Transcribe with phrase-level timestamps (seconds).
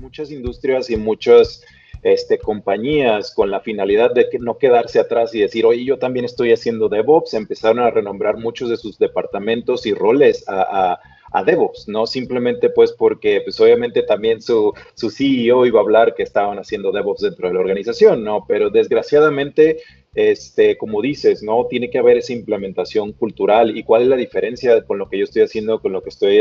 [0.00, 1.62] Muchas industrias y muchas
[2.02, 6.24] este, compañías con la finalidad de que no quedarse atrás y decir, oye, yo también
[6.24, 10.98] estoy haciendo DevOps, empezaron a renombrar muchos de sus departamentos y roles a
[11.40, 16.22] DevOps, no simplemente pues porque pues obviamente también su, su CEO iba a hablar que
[16.22, 18.44] estaban haciendo DevOps dentro de la organización, ¿no?
[18.46, 19.78] Pero desgraciadamente,
[20.14, 21.66] este, como dices, ¿no?
[21.70, 25.24] Tiene que haber esa implementación cultural y cuál es la diferencia con lo que yo
[25.24, 26.40] estoy haciendo, con lo que estoy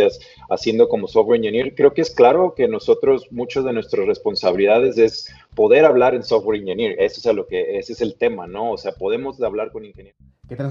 [0.49, 1.73] haciendo como software engineer.
[1.73, 6.59] Creo que es claro que nosotros, muchas de nuestras responsabilidades es poder hablar en software
[6.59, 6.95] engineer.
[6.99, 8.71] Eso es lo que, ese es el tema, ¿no?
[8.71, 10.19] O sea, podemos hablar con ingenieros.
[10.49, 10.69] ¿Qué tal?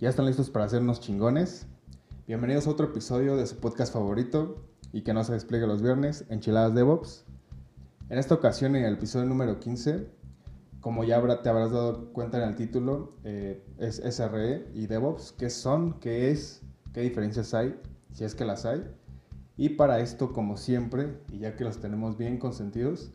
[0.00, 1.68] ¿Ya están listos para hacernos chingones?
[2.26, 6.24] Bienvenidos a otro episodio de su podcast favorito y que no se despliegue los viernes,
[6.30, 7.26] Enchiladas DevOps.
[8.08, 10.08] En esta ocasión, en el episodio número 15,
[10.80, 15.32] como ya te habrás dado cuenta en el título, eh, es SRE y DevOps.
[15.32, 16.00] ¿Qué son?
[16.00, 16.62] ¿Qué es?
[16.94, 17.78] ¿Qué diferencias hay?
[18.12, 18.90] Si es que las hay.
[19.58, 23.12] Y para esto, como siempre, y ya que los tenemos bien consentidos,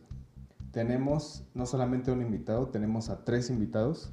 [0.70, 4.12] tenemos no solamente un invitado, tenemos a tres invitados.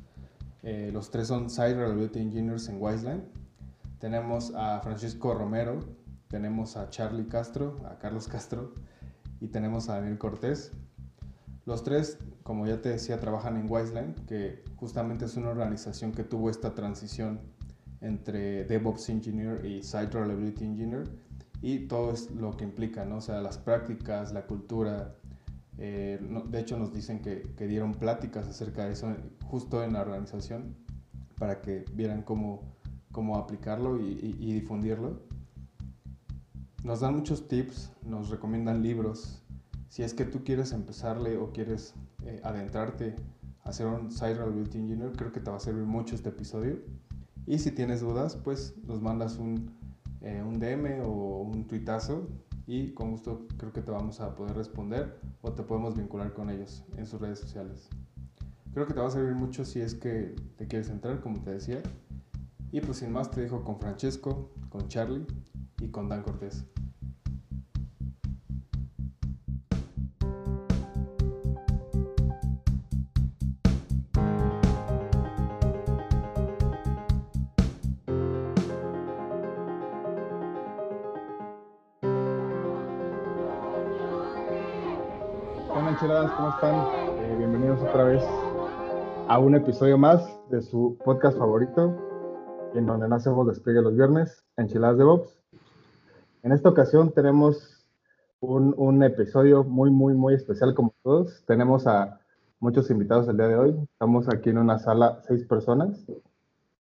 [0.64, 3.47] Eh, los tres son Site Reliability Engineers en Wiseline
[4.00, 5.80] tenemos a Francisco Romero,
[6.28, 8.74] tenemos a Charlie Castro, a Carlos Castro
[9.40, 10.72] y tenemos a Daniel Cortés.
[11.66, 16.24] Los tres, como ya te decía, trabajan en Wiseline, que justamente es una organización que
[16.24, 17.42] tuvo esta transición
[18.02, 21.10] entre DevOps Engineer y Site Reliability Engineer
[21.62, 23.18] y todo es lo que implica, ¿no?
[23.18, 25.16] O sea, las prácticas, la cultura.
[25.80, 30.02] Eh, de hecho, nos dicen que, que, dieron pláticas acerca de eso justo en la
[30.02, 30.76] organización
[31.38, 32.77] para que vieran cómo
[33.18, 35.20] cómo aplicarlo y, difundirlo.
[36.84, 39.42] Nos dan muchos tips, nos recomiendan libros.
[39.90, 43.16] Si es que tú quieres empezarle o quieres eh, adentrarte
[43.64, 46.78] a ser un Site Reliability Engineer, creo que te va a servir mucho este episodio.
[47.48, 49.72] Y si tienes dudas, pues nos mandas un,
[50.22, 52.28] eh, un DM o un tuitazo
[52.68, 56.52] y con gusto creo que te vamos a poder responder o te podemos vincular con
[56.52, 57.90] ellos en sus redes sociales.
[58.76, 61.50] Creo que te va a servir mucho si es que te quieres entrar, como te
[61.50, 61.82] decía.
[62.72, 65.26] Y pues sin más te dejo con Francesco, con Charlie
[65.80, 66.66] y con Dan Cortés.
[86.36, 86.76] ¿cómo están?
[87.20, 88.24] Eh, bienvenidos otra vez
[89.28, 92.07] a un episodio más de su podcast favorito,
[92.74, 95.40] en donde nacemos despliegue los viernes, Enchiladas de Box.
[96.44, 97.86] En esta ocasión tenemos
[98.40, 101.44] un, un, episodio muy, muy, muy especial como todos.
[101.46, 102.20] Tenemos a
[102.60, 103.76] muchos invitados el día de hoy.
[103.92, 106.06] Estamos aquí en una sala, seis personas.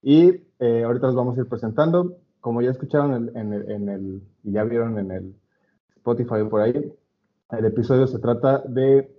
[0.03, 2.17] Y eh, ahorita los vamos a ir presentando.
[2.41, 5.35] Como ya escucharon en el, en el, y ya vieron en el
[5.97, 6.93] Spotify por ahí,
[7.51, 9.11] el episodio se trata de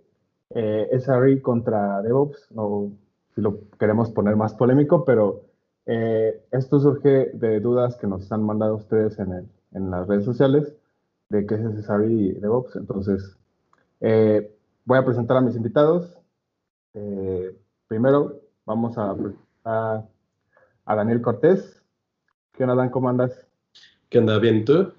[0.52, 2.92] eh, SRE contra DevOps, o
[3.36, 5.49] si lo queremos poner más polémico, pero
[5.92, 10.76] eh, esto surge de dudas que nos han mandado ustedes en, en las redes sociales
[11.30, 12.76] de qué es SRE y DevOps.
[12.76, 13.36] Entonces,
[14.00, 14.56] eh,
[14.86, 16.16] voy a presentar a mis invitados.
[16.94, 17.58] Eh,
[17.88, 19.16] primero, vamos a,
[19.64, 20.06] a,
[20.86, 21.82] a, Daniel Cortés.
[22.54, 22.92] ¿Qué onda, Dan?
[22.92, 23.48] ¿Cómo andas?
[24.10, 24.38] ¿Qué onda?
[24.38, 24.94] ¿Bien tú?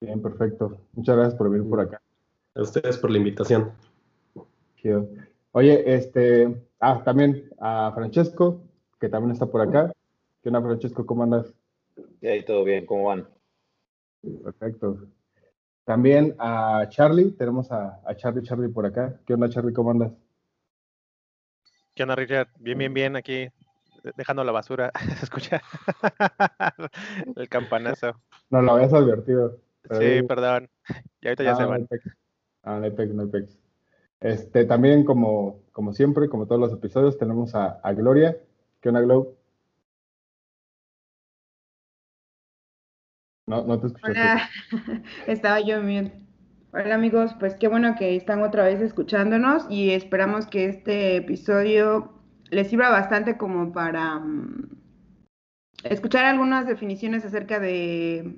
[0.00, 0.78] Bien, perfecto.
[0.94, 2.00] Muchas gracias por venir por acá.
[2.54, 3.70] A ustedes por la invitación.
[5.52, 8.62] Oye, este, ah, también a Francesco,
[9.00, 9.92] que también está por acá.
[10.42, 11.06] ¿Qué onda, Francesco?
[11.06, 11.52] ¿Cómo andas?
[12.20, 13.26] Y ahí todo bien, ¿cómo van?
[14.44, 15.08] Perfecto.
[15.84, 19.18] También a Charlie, tenemos a, a, Charlie Charlie por acá.
[19.26, 19.72] ¿Qué onda, Charlie?
[19.72, 20.12] ¿Cómo andas?
[21.94, 22.48] ¿Qué onda, Richard?
[22.58, 23.48] Bien, bien, bien, aquí
[24.16, 24.92] dejando la basura.
[25.18, 25.62] Se escucha
[27.36, 28.20] el campanazo.
[28.50, 29.58] No, lo habías advertido.
[29.98, 30.68] Sí, perdón.
[31.20, 31.88] Y ahorita ya se van.
[32.62, 33.58] Ah, no hay pex, no hay pex.
[34.20, 38.36] Este, también, como, como siempre, como todos los episodios, tenemos a, a Gloria.
[38.80, 39.36] ¿Qué onda, Glow?
[43.46, 44.10] No, no te escuché.
[44.12, 44.48] Hola,
[45.26, 46.26] estaba yo bien.
[46.72, 52.14] Hola amigos, pues qué bueno que están otra vez escuchándonos y esperamos que este episodio
[52.48, 54.68] les sirva bastante como para um,
[55.82, 58.36] escuchar algunas definiciones acerca de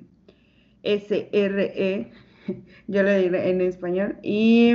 [0.81, 2.11] SRE,
[2.87, 4.73] yo lo diré en español, y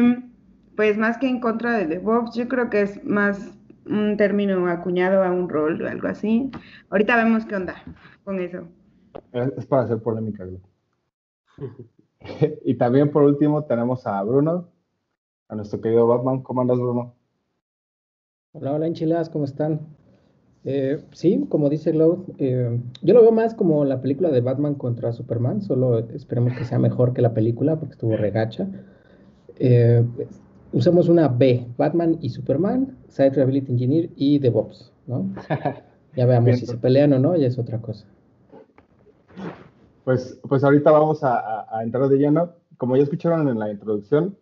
[0.76, 3.57] pues más que en contra de DevOps, yo creo que es más
[3.90, 6.50] un término acuñado a un rol o algo así.
[6.90, 7.82] Ahorita vemos qué onda
[8.24, 8.68] con eso.
[9.32, 10.46] Es para hacer polémica,
[12.64, 14.68] y también por último tenemos a Bruno,
[15.48, 16.42] a nuestro querido Batman.
[16.42, 17.14] ¿Cómo andas, Bruno?
[18.52, 19.80] Hola, hola, enchiladas, ¿cómo están?
[20.64, 24.74] Eh, sí, como dice Glow, eh, yo lo veo más como la película de Batman
[24.74, 28.68] contra Superman, solo esperemos que sea mejor que la película porque estuvo regacha.
[29.56, 30.04] eh,
[30.72, 35.30] usamos una B, Batman y Superman, Site Reliability Engineer y DevOps, ¿no?
[36.16, 38.04] Ya veamos si se pelean o no, ya es otra cosa.
[40.04, 42.54] Pues, pues ahorita vamos a, entrar de lleno.
[42.76, 44.36] Como ya escucharon en la introducción,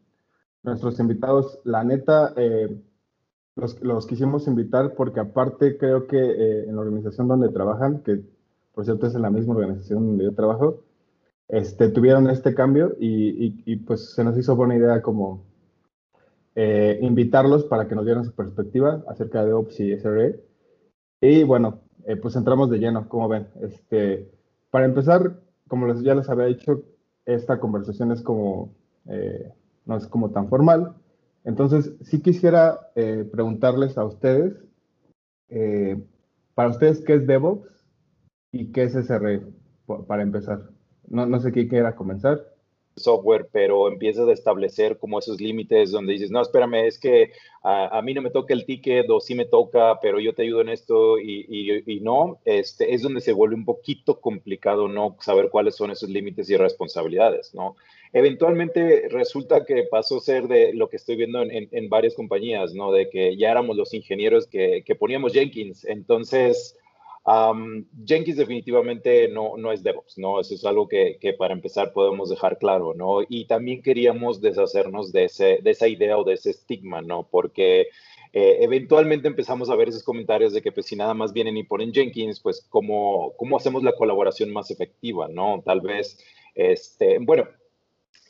[0.63, 2.81] nuestros invitados, la neta, eh,
[3.57, 8.23] los, quisimos invitar porque aparte creo que eh, en la organización donde trabajan, que
[8.73, 10.83] por cierto es en la misma organización donde yo trabajo,
[11.49, 15.45] este, tuvieron este cambio y, pues se nos hizo buena idea como
[16.57, 20.41] eh, invitarlos para que nos dieran su perspectiva acerca de Ops y SRE.
[21.21, 23.47] Y bueno, eh, pues entramos de lleno, como ven.
[23.63, 24.29] Este,
[24.71, 26.83] para empezar, como ya les había dicho,
[27.25, 28.75] esta conversación es como,
[29.85, 30.95] no es como tan formal,
[31.47, 34.53] entonces, sí quisiera eh, preguntarles a ustedes,
[35.49, 35.97] eh,
[36.57, 37.69] para ustedes, ¿qué es DevOps
[38.51, 39.47] y qué es SRE?
[40.09, 40.71] Para empezar.
[41.07, 42.56] No, no sé quién quiera comenzar
[42.97, 47.33] software, pero empiezas a establecer como esos límites donde dices, no, espérame, es que
[47.63, 50.61] a, mí no me toca el ticket o sí me toca, pero yo te ayudo
[50.61, 55.51] en esto y, y, no, este, es donde se vuelve un poquito complicado no saber
[55.51, 57.77] cuáles son esos límites y responsabilidades, ¿no?
[58.13, 62.73] Eventualmente resulta que pasó a ser de lo que estoy viendo en, en, varias compañías,
[62.73, 62.93] ¿no?
[62.93, 66.79] De que ya éramos los ingenieros que, que poníamos Jenkins, entonces
[68.07, 70.39] Jenkins definitivamente no, no es DevOps, ¿no?
[70.41, 73.19] Eso es algo que, que, para empezar podemos dejar claro, ¿no?
[73.29, 77.27] Y también queríamos deshacernos de, ese, de esa idea o de ese estigma, ¿no?
[77.29, 77.89] Porque
[78.33, 81.65] eh, eventualmente empezamos a ver esos comentarios de que pues si nada más vienen y
[81.65, 85.63] ponen Jenkins, pues cómo, cómo hacemos la colaboración más efectiva, ¿no?
[85.65, 86.21] Tal vez,
[86.55, 87.49] este, bueno,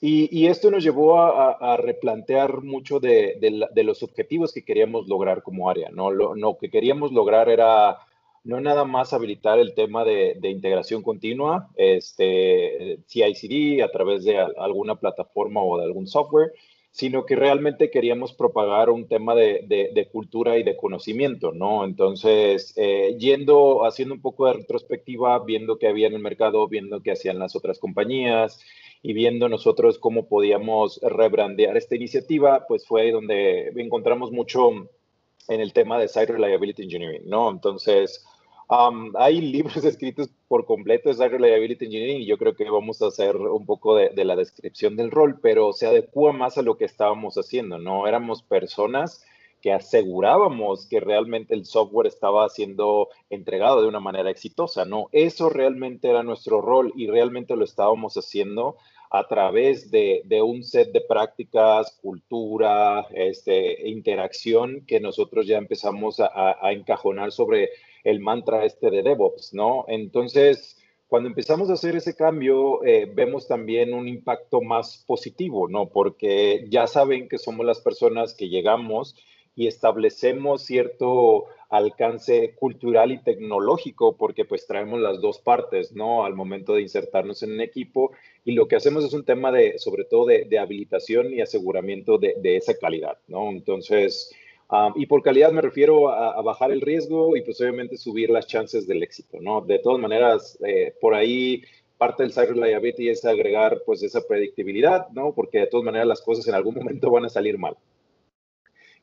[0.00, 3.38] y, esto nos llevó a, replantear mucho de,
[3.74, 6.10] los objetivos que queríamos lograr como área, ¿no?
[6.10, 7.98] Lo que queríamos lograr era
[8.46, 14.94] no nada más habilitar el tema de, integración continua, este, CI/CD a través de alguna
[14.94, 16.52] plataforma o de algún software,
[16.92, 21.84] sino que realmente queríamos propagar un tema de, cultura y de conocimiento, ¿no?
[21.84, 27.02] Entonces, eh, yendo, haciendo un poco de retrospectiva, viendo qué había en el mercado, viendo
[27.02, 28.60] qué hacían las otras compañías
[29.02, 34.70] y viendo nosotros cómo podíamos rebrandear esta iniciativa, pues fue ahí donde encontramos mucho
[35.48, 37.50] en el tema de Site Reliability Engineering, ¿no?
[37.50, 38.24] Entonces,
[38.68, 43.08] hay libros escritos por completo de Site Reliability Engineering y yo creo que vamos a
[43.08, 46.84] hacer un poco de, la descripción del rol, pero se adecua más a lo que
[46.84, 48.06] estábamos haciendo, ¿no?
[48.06, 49.24] Éramos personas
[49.62, 55.08] que asegurábamos que realmente el software estaba siendo entregado de una manera exitosa, ¿no?
[55.12, 58.76] Eso realmente era nuestro rol y realmente lo estábamos haciendo
[59.10, 66.56] a través de, un set de prácticas, cultura, este, interacción que nosotros ya empezamos a,
[66.60, 67.70] a encajonar sobre
[68.06, 69.84] el mantra este de DevOps, ¿no?
[69.88, 75.88] Entonces, cuando empezamos a hacer ese cambio, eh, vemos también un impacto más positivo, ¿no?
[75.88, 79.16] Porque ya saben que somos las personas que llegamos
[79.56, 86.24] y establecemos cierto alcance cultural y tecnológico, porque pues traemos las dos partes, ¿no?
[86.24, 88.12] Al momento de insertarnos en un equipo
[88.44, 92.36] y lo que hacemos es un tema de, sobre todo, de, habilitación y aseguramiento de,
[92.40, 93.50] de, esa calidad, ¿no?
[93.50, 94.32] Entonces,
[94.96, 98.86] y por calidad me refiero a, bajar el riesgo y pues obviamente subir las chances
[98.86, 99.60] del éxito, ¿no?
[99.60, 101.62] De todas maneras, eh, por ahí
[101.96, 105.32] parte del Site Reliability es agregar pues esa predictibilidad, ¿no?
[105.34, 107.76] Porque de todas maneras las cosas en algún momento van a salir mal.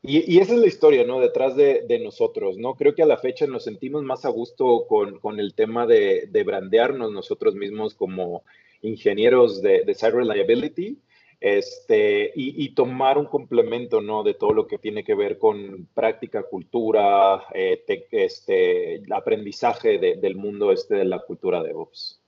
[0.05, 1.22] Y, esa es la historia, ¿no?
[1.22, 2.75] Detrás de, nosotros, ¿no?
[2.75, 6.27] Creo que a la fecha nos sentimos más a gusto con, con el tema de,
[6.29, 8.43] de, brandearnos nosotros mismos como
[8.82, 10.98] ingenieros de, de Site Reliability
[11.43, 14.23] este, y, tomar un complemento ¿no?
[14.23, 20.71] de todo lo que tiene que ver con práctica, cultura, eh, este, aprendizaje del mundo
[20.71, 22.21] este de la cultura de DevOps.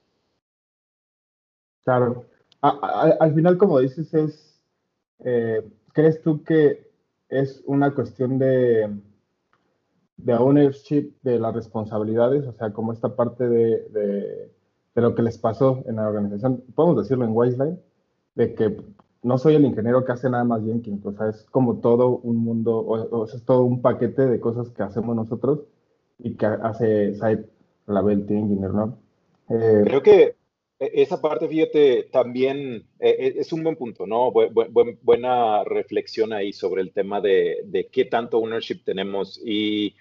[1.82, 2.26] Claro.
[2.60, 4.60] al final, como dices, es,
[5.24, 5.62] eh,
[5.94, 6.90] ¿crees tú que
[7.30, 9.00] es una cuestión de,
[10.18, 12.46] de ownership de las responsabilidades?
[12.46, 14.52] O sea, como esta parte de, de,
[14.94, 17.80] de lo que les pasó en la organización, podemos decirlo en Wiseline,
[18.34, 18.76] de que
[19.26, 22.36] no soy el ingeniero que hace nada más Jenkins, o sea, es como todo un
[22.36, 25.64] mundo, o, es todo un paquete de cosas que hacemos nosotros
[26.18, 27.44] y que hace Site
[27.88, 28.98] Reliability Engineer, ¿no?
[29.50, 30.36] Eh, Creo que
[30.78, 34.30] esa parte, fíjate, también eh, eh, es un buen punto, ¿no?
[35.02, 39.96] buena reflexión ahí sobre el tema de, de qué tanto ownership tenemos y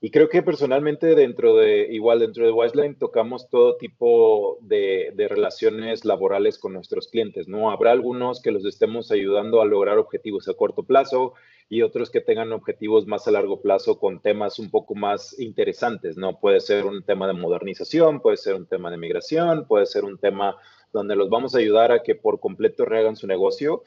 [0.00, 5.26] y creo que personalmente dentro de, igual dentro de Wiseline, tocamos todo tipo de, de,
[5.26, 7.70] relaciones laborales con nuestros clientes, ¿no?
[7.70, 11.32] Habrá algunos que los estemos ayudando a lograr objetivos a corto plazo
[11.68, 16.16] y otros que tengan objetivos más a largo plazo con temas un poco más interesantes,
[16.16, 16.38] ¿no?
[16.38, 20.18] Puede ser un tema de modernización, puede ser un tema de migración, puede ser un
[20.18, 20.56] tema
[20.92, 23.82] donde los vamos a ayudar a que por completo rehagan su negocio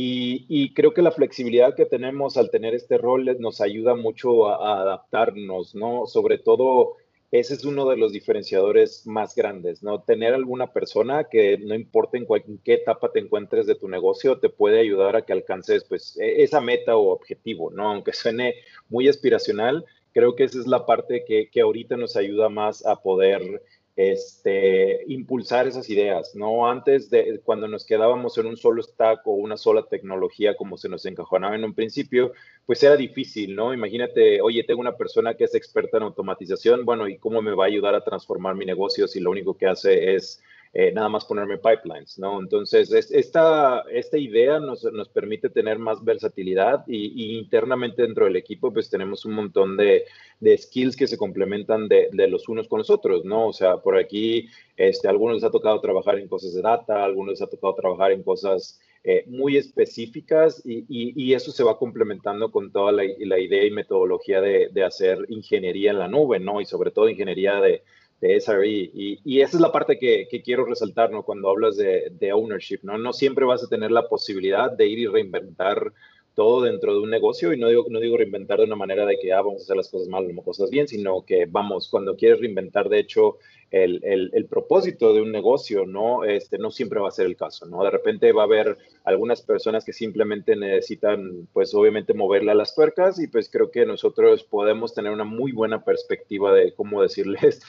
[0.00, 4.80] Y, creo que la flexibilidad que tenemos al tener este rol nos ayuda mucho a,
[4.82, 6.06] adaptarnos, ¿no?
[6.06, 6.94] Sobre todo,
[7.32, 10.02] ese es uno de los diferenciadores más grandes, ¿no?
[10.02, 12.28] Tener alguna persona que no importa en,
[12.62, 16.44] qué etapa te encuentres de tu negocio, te puede ayudar a que alcances, pues, e,
[16.44, 17.90] esa meta o objetivo, ¿no?
[17.90, 18.54] Aunque suene
[18.88, 23.02] muy aspiracional, creo que esa es la parte que, que ahorita nos ayuda más a
[23.02, 23.62] poder
[23.98, 26.70] este, impulsar esas ideas, ¿no?
[26.70, 30.88] Antes de cuando nos quedábamos en un solo stack o una sola tecnología como se
[30.88, 32.32] nos encajonaba en un principio,
[32.64, 33.74] pues era difícil, ¿no?
[33.74, 37.64] Imagínate, oye, tengo una persona que es experta en automatización, bueno, ¿y cómo me va
[37.64, 40.40] a ayudar a transformar mi negocio si lo único que hace es
[40.74, 42.40] eh, nada más ponerme pipelines, ¿no?
[42.40, 48.72] Entonces, esta, esta idea nos, nos permite tener más versatilidad y, internamente dentro del equipo,
[48.72, 50.04] pues tenemos un montón de,
[50.40, 53.48] de skills que se complementan de, de, los unos con los otros, ¿no?
[53.48, 57.00] O sea, por aquí, este, a algunos les ha tocado trabajar en cosas de data,
[57.00, 61.62] a algunos les ha tocado trabajar en cosas eh, muy específicas y, y, eso se
[61.62, 66.08] va complementando con toda la, la idea y metodología de, de, hacer ingeniería en la
[66.08, 66.60] nube, ¿no?
[66.60, 67.82] Y sobre todo ingeniería de,
[68.20, 68.68] de SRE.
[68.68, 71.22] Y, y, esa es la parte que, que quiero resaltar, ¿no?
[71.22, 72.98] Cuando hablas de, de, ownership, ¿no?
[72.98, 75.92] No siempre vas a tener la posibilidad de ir y reinventar
[76.34, 77.52] todo dentro de un negocio.
[77.52, 79.76] Y no digo, no digo reinventar de una manera de que, ah, vamos a hacer
[79.76, 83.38] las cosas mal o cosas bien, sino que, vamos, cuando quieres reinventar, de hecho,
[83.70, 86.24] el, el, el, propósito de un negocio, ¿no?
[86.24, 87.84] Este, no siempre va a ser el caso, ¿no?
[87.84, 92.74] De repente va a haber algunas personas que simplemente necesitan, pues, obviamente moverle a las
[92.74, 97.60] tuercas y pues creo que nosotros podemos tener una muy buena perspectiva de cómo decirles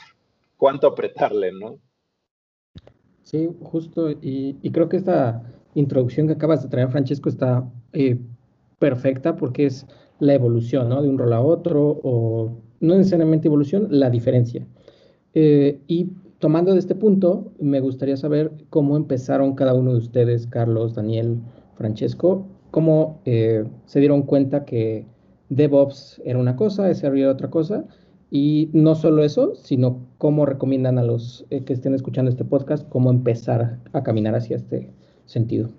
[0.59, 1.79] cuánto apretarle, ¿no?
[3.23, 5.41] Sí, justo, y, creo que esta
[5.73, 8.19] introducción que acabas de traer, Francesco, está eh,
[8.77, 9.87] perfecta porque es
[10.19, 11.01] la evolución, ¿no?
[11.01, 12.51] De un rol a otro, o
[12.81, 14.67] no necesariamente evolución, la diferencia.
[15.33, 20.45] Eh, y tomando de este punto, me gustaría saber cómo empezaron cada uno de ustedes,
[20.47, 21.37] Carlos, Daniel,
[21.75, 25.05] Francesco, cómo eh, se dieron cuenta que
[25.49, 27.85] DevOps era una cosa, SRE era otra cosa,
[28.31, 32.87] y no solo eso, sino cómo recomiendan a los eh, que estén escuchando este podcast
[32.89, 34.91] cómo empezar a caminar hacia este
[35.25, 35.69] sentido.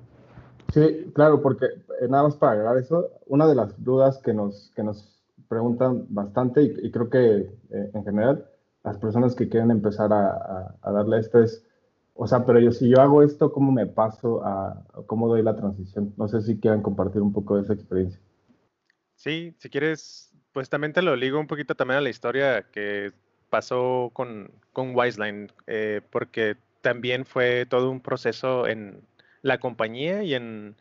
[0.73, 4.71] Sí, claro, porque eh, nada más para agregar eso, una de las dudas que nos,
[4.75, 8.47] que nos preguntan bastante y, creo que eh, en general
[8.85, 11.67] las personas que quieren empezar a, a, darle esto es,
[12.15, 15.57] o sea, pero yo si yo hago esto, ¿cómo me paso a, cómo doy la
[15.57, 16.15] transición?
[16.17, 18.21] No sé si quieran compartir un poco de esa experiencia.
[19.17, 23.13] Sí, si quieres pues también te lo ligo un poquito también a la historia que
[23.51, 29.03] pasó con, con Wiseline, eh, porque también fue todo un proceso en
[29.43, 30.77] la compañía y en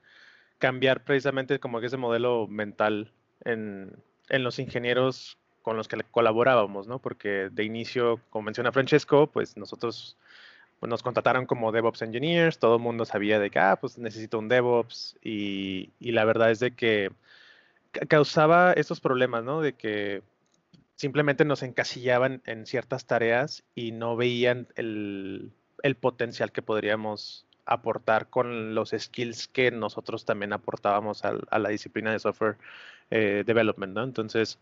[0.60, 3.12] cambiar precisamente como que ese modelo mental
[3.46, 3.96] en,
[4.30, 7.00] en los ingenieros con los que colaborábamos, ¿no?
[7.00, 10.18] Porque de inicio, como menciona Francesco, pues nosotros
[10.80, 14.40] pues, nos contrataron como DevOps Engineers, todo el mundo sabía de que, ah, pues necesito
[14.40, 17.12] un DevOps y, y la verdad es de que
[18.08, 19.62] causaba estos problemas, ¿no?
[19.62, 20.22] De que
[20.96, 25.52] simplemente nos encasillaban en ciertas tareas y no veían el,
[26.02, 32.20] potencial que podríamos aportar con los skills que nosotros también aportábamos a, la disciplina de
[32.20, 32.58] software
[33.12, 34.04] eh, development, ¿no?
[34.04, 34.60] Entonces,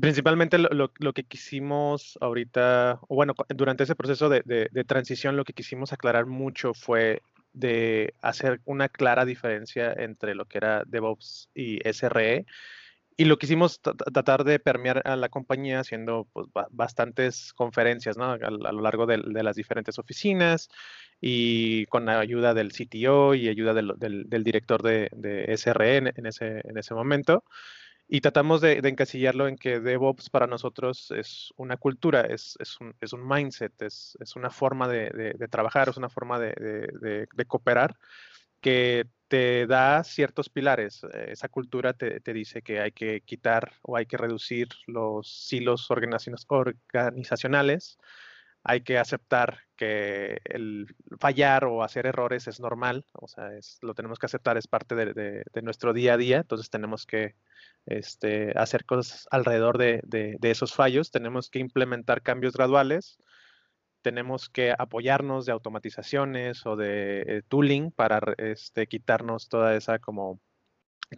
[0.00, 5.52] principalmente lo, que quisimos ahorita, o bueno, durante ese proceso de, de, transición, lo que
[5.52, 7.22] quisimos aclarar mucho fue
[7.54, 12.44] de hacer una clara diferencia entre lo que era DevOps y SRE.
[13.16, 18.80] Y lo quisimos tratar de permear a la compañía haciendo pues, bastantes conferencias a, lo
[18.82, 20.68] largo de, las diferentes oficinas
[21.20, 25.08] y con la ayuda del CTO y ayuda del, director de,
[25.56, 27.44] SRE ese, en ese momento.
[28.06, 32.94] Y tratamos de, encasillarlo en que DevOps para nosotros es una cultura, es, es, un,
[33.00, 37.96] es un, mindset, es, es una forma de, de, trabajar, es una forma de, cooperar
[38.60, 41.02] que te da ciertos pilares.
[41.12, 45.90] Esa cultura te, te, dice que hay que quitar o hay que reducir los silos
[45.90, 47.98] organizacionales,
[48.64, 50.86] hay que aceptar que el
[51.20, 54.94] fallar o hacer errores es normal, o sea, es, lo tenemos que aceptar, es parte
[54.94, 57.34] de, nuestro día a día, entonces tenemos que
[57.86, 63.18] este, hacer cosas alrededor de, de, esos fallos, tenemos que implementar cambios graduales,
[64.00, 70.40] tenemos que apoyarnos de automatizaciones o de eh, tooling para este, quitarnos toda esa como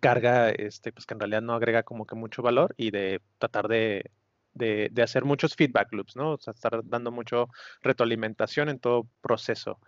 [0.01, 3.69] carga este, pues que en realidad no agrega como que mucho valor y de tratar
[3.69, 4.11] de
[4.57, 6.33] de, hacer muchos feedback loops, ¿no?
[6.33, 7.49] O sea, estar dando mucho
[7.83, 9.79] retroalimentación en todo proceso.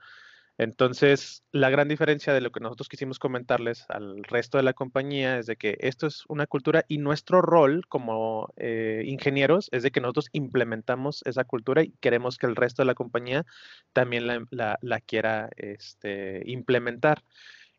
[0.61, 5.39] Entonces, la gran diferencia de lo que nosotros quisimos comentarles al resto de la compañía
[5.39, 9.93] es de que esto es una cultura y nuestro rol como eh, ingenieros es de
[9.93, 13.47] que nosotros implementamos esa cultura y queremos que el resto de la compañía
[13.93, 17.23] también la, quiera este, implementar.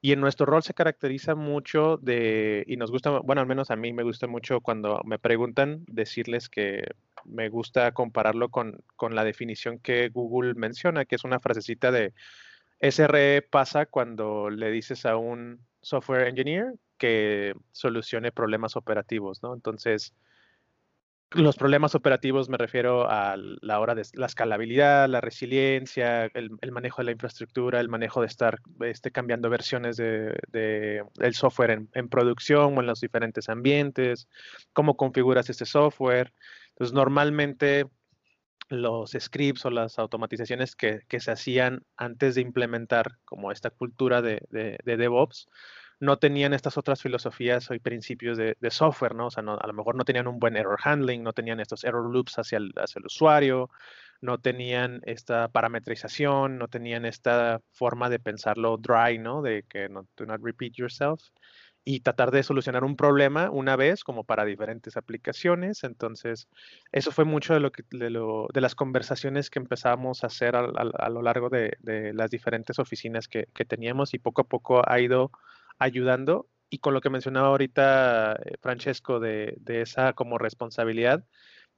[0.02, 3.76] Y en nuestro rol se caracteriza mucho de, y nos gusta, bueno, al menos a
[3.76, 6.84] mí me gusta mucho cuando me preguntan decirles que
[7.26, 12.14] me gusta compararlo con, con la definición que Google menciona, que es una frasecita de
[12.80, 19.54] SRE pasa cuando le dices a un software engineer que solucione problemas operativos, ¿no?
[19.54, 20.14] Entonces,
[21.32, 27.02] los problemas operativos me refiero a la hora de la escalabilidad, la resiliencia, el, manejo
[27.02, 32.78] de la infraestructura, el manejo de estar este, cambiando versiones de, del software en, producción
[32.78, 34.28] o en los diferentes ambientes,
[34.74, 36.34] cómo configuras ese software.
[36.70, 37.86] Entonces, normalmente
[38.70, 44.22] los scripts o las automatizaciones que, que se hacían antes de implementar como esta cultura
[44.24, 45.48] de, de DevOps,
[46.00, 49.28] no tenían estas otras filosofías y principios de, software, ¿no?
[49.28, 52.10] O sea, a lo mejor no tenían un buen error handling, no tenían estos error
[52.12, 53.70] loops hacia el, hacia el usuario,
[54.22, 59.42] no tenían esta parametrización, no tenían esta forma de pensarlo dry, ¿no?
[59.42, 61.22] De que no do not repeat yourself
[61.86, 65.84] y tratar de solucionar un problema una vez como para diferentes aplicaciones.
[65.84, 66.48] Entonces,
[66.92, 67.60] eso fue mucho de,
[68.10, 72.30] lo de, las conversaciones que empezamos a hacer a, a, lo largo de, de, las
[72.30, 75.32] diferentes oficinas que, que, teníamos y poco a poco ha ido
[75.80, 76.48] ayudando.
[76.70, 81.26] Y con lo que mencionaba ahorita eh, Francesco de, esa como responsabilidad,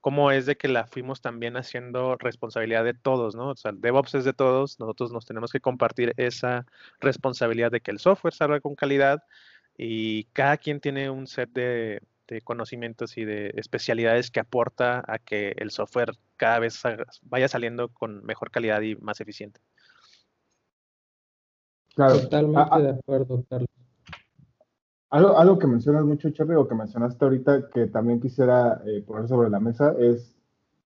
[0.02, 3.50] cómo es de que la fuimos también haciendo responsabilidad de todos, ¿no?
[3.50, 6.66] O sea, el DevOps es de todos, nosotros nos tenemos que compartir esa
[7.00, 9.24] responsabilidad de que el software salga con calidad
[9.78, 12.02] y cada quien tiene un set de,
[12.46, 16.82] conocimientos y de especialidades que aporta a que el software cada vez
[17.24, 19.60] vaya saliendo con mejor calidad y más eficiente.
[21.94, 22.22] Claro.
[22.22, 23.81] Totalmente de acuerdo, Carlos.
[25.12, 29.28] Algo, algo que mencionas mucho, Charlie, o que mencionaste ahorita, que también quisiera eh, poner
[29.28, 30.38] sobre la mesa, es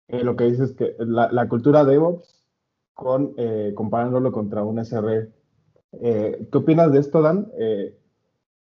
[0.08, 2.48] eh, lo que dices que la, la cultura DevOps,
[2.94, 5.34] con, eh, comparándolo contra un SRE.
[5.92, 7.52] ¿Qué opinas de esto, Dan?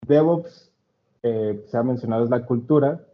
[0.08, 0.72] DevOps,
[1.22, 3.06] se ha mencionado, es la cultura,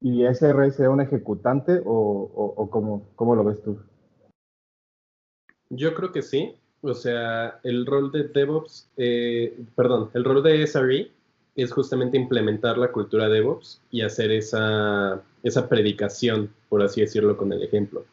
[0.00, 3.78] y SRE sea un ejecutante, o, o, o cómo, cómo lo ves tú?
[5.70, 6.54] Yo creo que sí.
[6.82, 8.90] O sea, el rol de DevOps,
[9.74, 11.10] perdón, el rol de SRE
[11.54, 17.52] es justamente implementar la cultura DevOps y hacer esa, esa predicación, por así decirlo, con
[17.52, 18.04] el ejemplo.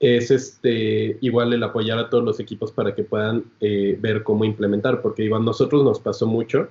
[0.00, 4.44] Es este, igual el apoyar a todos los equipos para que puedan eh, ver cómo
[4.44, 6.68] implementar, porque igual nosotros nos pasó mucho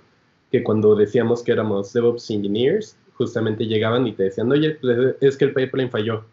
[0.51, 5.35] que cuando decíamos que éramos DevOps Engineers, justamente llegaban y te decían, oye, pues, es
[5.35, 6.23] que el pipeline falló.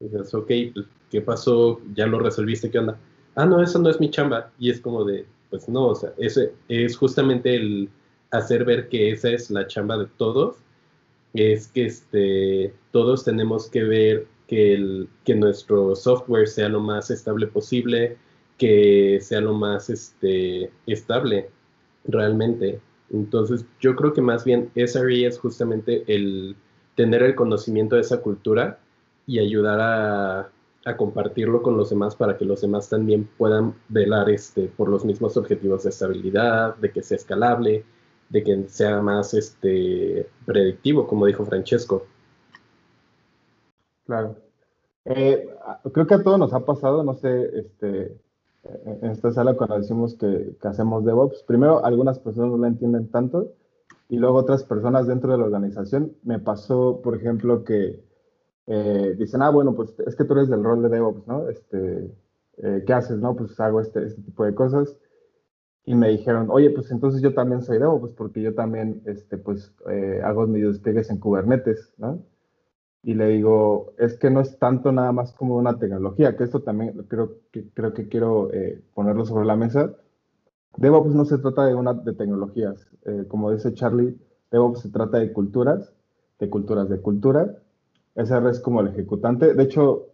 [0.00, 1.80] Y dices, ok, pues, ¿qué pasó?
[1.94, 2.70] ¿Ya lo resolviste?
[2.70, 2.96] ¿Qué onda?
[3.34, 4.50] Ah, no, eso no es mi chamba.
[4.58, 7.90] Y es como de, pues no, o sea, ese es justamente el,
[8.30, 10.56] hacer ver que esa es la chamba de todos,
[11.34, 17.10] es que este, todos tenemos que ver que, el, que nuestro software sea lo más
[17.10, 18.16] estable posible,
[18.56, 21.48] que sea lo más este, estable
[22.04, 22.80] realmente.
[23.10, 26.56] Entonces, yo creo que más bien SRE es justamente el
[26.94, 28.80] tener el conocimiento de esa cultura
[29.26, 30.50] y ayudar a,
[30.84, 35.04] a, compartirlo con los demás para que los demás también puedan velar este, por los
[35.04, 37.84] mismos objetivos de estabilidad, de que sea escalable,
[38.28, 42.06] de que sea más este, predictivo, como dijo Francesco.
[44.06, 44.36] Claro.
[45.04, 45.48] Eh,
[45.92, 48.18] creo que a todos nos ha pasado, no sé, este,
[48.64, 53.52] en esta sala cuando decimos que, hacemos DevOps, primero algunas personas no la entienden tanto
[54.08, 56.12] y luego otras personas dentro de la organización.
[56.22, 58.02] Me pasó, por ejemplo, que
[58.66, 61.48] eh, dicen, ah, bueno, pues es que tú eres del rol de DevOps, ¿no?
[61.48, 62.10] Este,
[62.58, 63.18] eh, ¿Qué haces?
[63.18, 64.96] No, pues hago este, este tipo de cosas
[65.88, 69.38] y me dijeron, oye, pues entonces yo también soy DevOps, pues porque yo también, este,
[69.38, 72.22] pues, eh, hago mis despliegues en Kubernetes, ¿no?
[73.02, 76.60] Y le digo, es que no es tanto nada más como una tecnología, que esto
[76.60, 79.94] también creo que, creo que quiero eh, ponerlo sobre la mesa.
[80.76, 84.14] DevOps no se trata de, una, de tecnologías, eh, como dice Charlie,
[84.50, 85.94] DevOps se trata de culturas,
[86.38, 87.56] de culturas de cultura.
[88.14, 89.54] SR es como el ejecutante.
[89.54, 90.08] De hecho,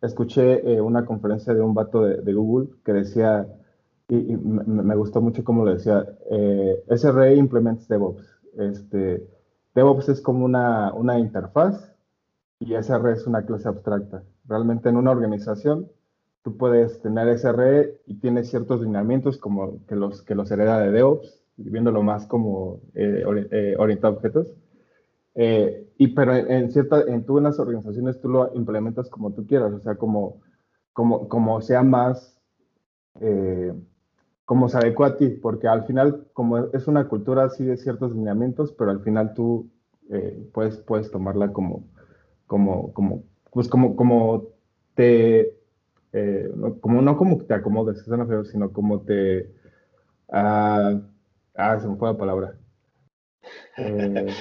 [0.00, 3.48] escuché una conferencia de un vato de, de Google que decía,
[4.16, 8.24] y, me, gustó mucho como lo decía, eh, SRE implements DevOps.
[8.58, 9.26] Este,
[9.74, 11.94] DevOps es como una, una interfaz
[12.58, 14.22] y SRE es una clase abstracta.
[14.46, 15.88] Realmente en una organización
[16.42, 20.90] tú puedes tener SRE y tienes ciertos lineamientos como que los, que los hereda de
[20.90, 24.52] DevOps, viéndolo más como eh, eh, orientado a objetos.
[25.34, 29.46] Eh, y pero en, cierta, en tú en las organizaciones tú lo implementas como tú
[29.46, 30.42] quieras, o sea, como,
[30.92, 32.38] como, como sea más
[34.52, 38.12] como se adecua a ti, porque al final, como es una cultura así de ciertos
[38.12, 39.70] lineamientos, pero al final tú
[40.10, 41.86] eh, puedes, puedes tomarla como,
[42.46, 44.48] como, como, pues como, como
[44.94, 45.56] te,
[46.12, 48.04] eh, como no como te acomodes,
[48.50, 49.50] sino como te,
[50.30, 51.00] Ah,
[51.54, 52.58] ah, se me fue la palabra.
[53.78, 54.34] Eh,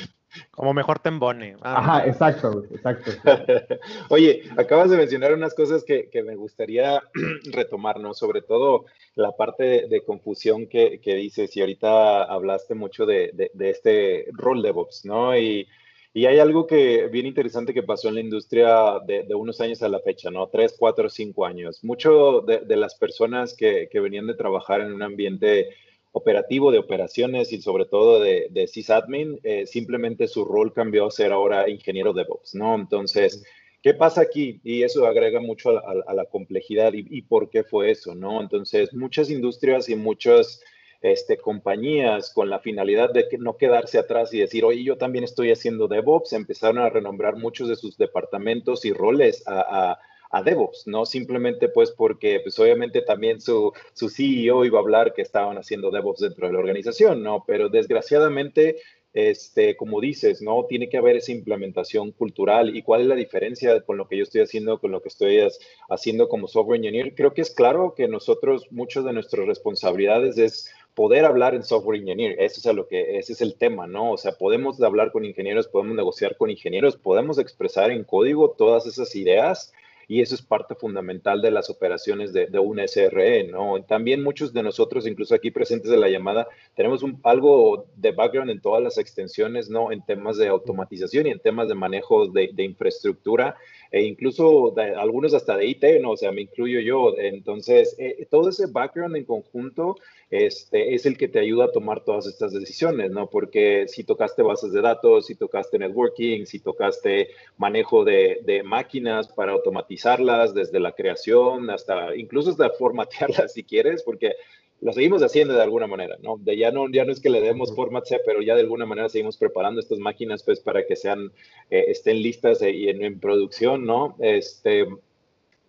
[0.51, 1.55] como mejor tembone.
[1.61, 3.11] Ah, Ajá, exacto, exacto.
[4.09, 7.01] Oye, acabas de mencionar unas cosas que, me gustaría
[7.51, 8.13] retomar, ¿no?
[8.13, 14.61] Sobre todo la parte de, confusión que, dices, y ahorita hablaste mucho de, este rol
[14.61, 15.37] de DevOps, ¿no?
[15.37, 15.67] Y,
[16.13, 19.99] hay algo que bien interesante que pasó en la industria de, unos años a la
[19.99, 20.47] fecha, ¿no?
[20.47, 21.83] Tres, cuatro, cinco años.
[21.83, 25.69] Mucho de, las personas que, que venían de trabajar en un ambiente
[26.11, 31.11] operativo de operaciones y sobre todo de, de sysadmin, eh, simplemente su rol cambió a
[31.11, 32.75] ser ahora ingeniero DevOps, ¿no?
[32.75, 33.43] Entonces,
[33.81, 34.59] ¿qué pasa aquí?
[34.63, 38.41] Y eso agrega mucho a, la complejidad y, por qué fue eso, ¿no?
[38.41, 40.61] Entonces, muchas industrias y muchas
[41.01, 45.23] este, compañías con la finalidad de que no quedarse atrás y decir, oye, yo también
[45.23, 49.99] estoy haciendo DevOps, empezaron a renombrar muchos de sus departamentos y roles a a
[50.39, 55.21] DevOps, no simplemente pues porque pues obviamente también su, su CEO iba a hablar que
[55.21, 57.43] estaban haciendo DevOps dentro de la organización, ¿no?
[57.45, 58.77] Pero desgraciadamente,
[59.13, 60.65] este, como dices, ¿no?
[60.69, 64.23] Tiene que haber esa implementación cultural y cuál es la diferencia con lo que yo
[64.23, 65.45] estoy haciendo, con lo que estoy
[65.89, 67.13] haciendo como software engineer.
[67.13, 71.99] Creo que es claro que nosotros, muchas de nuestras responsabilidades es poder hablar en software
[71.99, 72.39] engineer.
[72.39, 74.11] Eso es lo que, ese es el tema, ¿no?
[74.13, 78.85] O sea, podemos hablar con ingenieros, podemos negociar con ingenieros, podemos expresar en código todas
[78.85, 79.73] esas ideas
[80.11, 83.81] y eso es parte fundamental de las operaciones de, de un SRE, ¿no?
[83.83, 88.51] También muchos de nosotros, incluso aquí presentes de la llamada, tenemos un, algo de background
[88.51, 89.89] en todas las extensiones, ¿no?
[89.89, 93.55] En temas de automatización y en temas de manejo de infraestructura
[93.91, 96.11] e incluso algunos hasta de IT, ¿no?
[96.11, 97.13] O sea, me incluyo yo.
[97.17, 99.97] Entonces, eh, todo ese background en conjunto
[100.29, 103.29] este, es el que te ayuda a tomar todas estas decisiones, ¿no?
[103.29, 109.27] Porque si tocaste bases de datos, si tocaste networking, si tocaste manejo de, de máquinas
[109.27, 114.35] para automatizarlas desde la creación hasta, incluso hasta formatearlas si quieres, porque
[114.81, 116.37] lo seguimos haciendo de alguna manera, ¿no?
[116.37, 118.87] De ya no, ya no es que le demos format C, pero ya de alguna
[118.87, 121.31] manera seguimos preparando estas máquinas, pues, para que sean,
[121.69, 124.15] eh, estén listas eh, y en, producción, ¿no?
[124.19, 124.87] Este,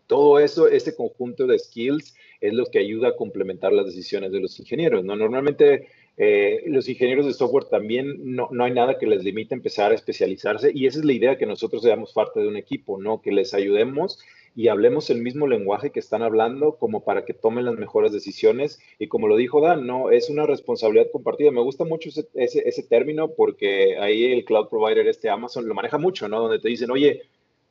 [0.07, 4.41] todo eso, ese conjunto de skills es lo que ayuda a complementar las decisiones de
[4.41, 5.15] los ingenieros, ¿no?
[5.15, 9.57] Normalmente eh, los ingenieros de software también no, no, hay nada que les limite a
[9.57, 13.01] empezar a especializarse y esa es la idea que nosotros seamos parte de un equipo,
[13.01, 13.21] ¿no?
[13.21, 14.19] Que les ayudemos
[14.55, 18.81] y hablemos el mismo lenguaje que están hablando como para que tomen las mejores decisiones.
[18.99, 21.51] Y como lo dijo Dan, no, es una responsabilidad compartida.
[21.51, 25.99] Me gusta mucho ese, ese, término porque ahí el cloud provider, este Amazon, lo maneja
[25.99, 26.41] mucho, ¿no?
[26.41, 27.23] Donde te dicen, oye,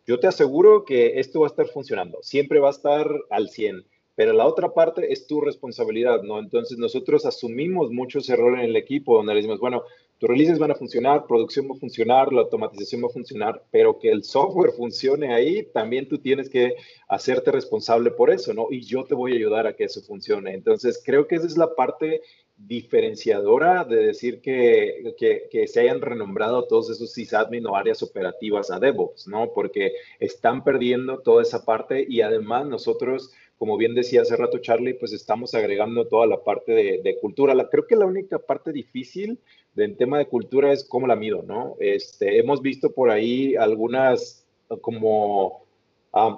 [0.08, 3.86] yo te aseguro que esto va a estar funcionando, siempre va a estar al 100
[4.14, 6.38] pero la otra parte es tu responsabilidad, ¿no?
[6.38, 9.84] Entonces nosotros asumimos mucho ese rol en el equipo donde le decimos, bueno,
[10.22, 13.98] tus releases van a funcionar, producción va a funcionar, la automatización va a funcionar, pero
[13.98, 16.76] que el software funcione ahí, también tú tienes que
[17.08, 18.68] hacerte responsable por eso, ¿no?
[18.70, 20.54] Y yo te voy a ayudar a que eso funcione.
[20.54, 22.22] Entonces creo que esa es la parte
[22.56, 28.70] diferenciadora de decir que, que, que, se hayan renombrado todos esos sysadmin o áreas operativas
[28.70, 29.52] a DevOps, ¿no?
[29.56, 33.32] Porque están perdiendo toda esa parte y además nosotros
[33.62, 37.54] como bien decía hace rato Charlie, pues estamos agregando toda la parte de, cultura.
[37.54, 39.38] La, creo que la única parte difícil
[39.76, 41.76] del tema de cultura es cómo la mido, ¿no?
[41.80, 44.48] Este, hemos visto por ahí algunas
[44.82, 45.62] como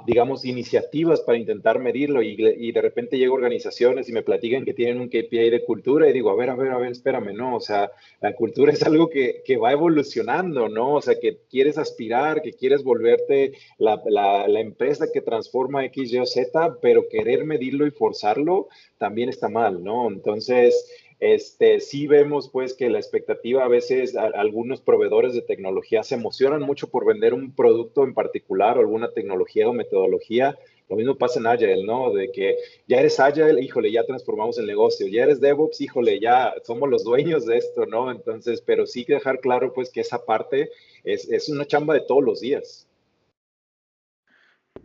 [0.05, 4.73] digamos, iniciativas para intentar medirlo y, de repente llego a organizaciones y me platican que
[4.73, 7.55] tienen un KPI de cultura y digo, a ver, a ver, a ver, espérame, ¿no?
[7.55, 10.95] O sea, la cultura es algo que, que va evolucionando, ¿no?
[10.95, 16.13] O sea, que quieres aspirar, que quieres volverte la, la, la, empresa que transforma X,
[16.13, 18.67] Y o Z, pero querer medirlo y forzarlo
[18.99, 20.07] también está mal, ¿no?
[20.07, 20.87] Entonces,
[21.23, 26.61] este, sí vemos pues que la expectativa a veces algunos proveedores de tecnología se emocionan
[26.63, 30.59] mucho por vender un producto en particular o alguna tecnología o metodología.
[30.89, 32.11] Lo mismo pasa en Agile, ¿no?
[32.11, 32.57] De que
[32.89, 35.07] ya eres Agile, híjole, ya transformamos el negocio.
[35.07, 38.11] Ya eres DevOps, híjole, ya somos los dueños de esto, ¿no?
[38.11, 40.71] Entonces, pero sí que dejar claro pues que esa parte
[41.05, 42.85] es, es una chamba de todos los días.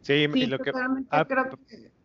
[0.02, 0.70] Sí, y lo que...
[1.10, 1.50] Ah, creo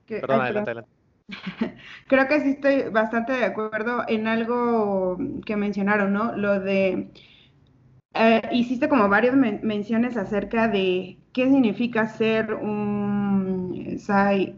[0.07, 0.19] que...
[0.21, 0.92] Perdón, adelante, adelante.
[2.07, 6.35] Creo que sí estoy bastante de acuerdo en algo que mencionaron, ¿no?
[6.35, 7.11] Lo de,
[8.13, 14.55] eh, hiciste como varias menciones acerca de qué significa ser un Site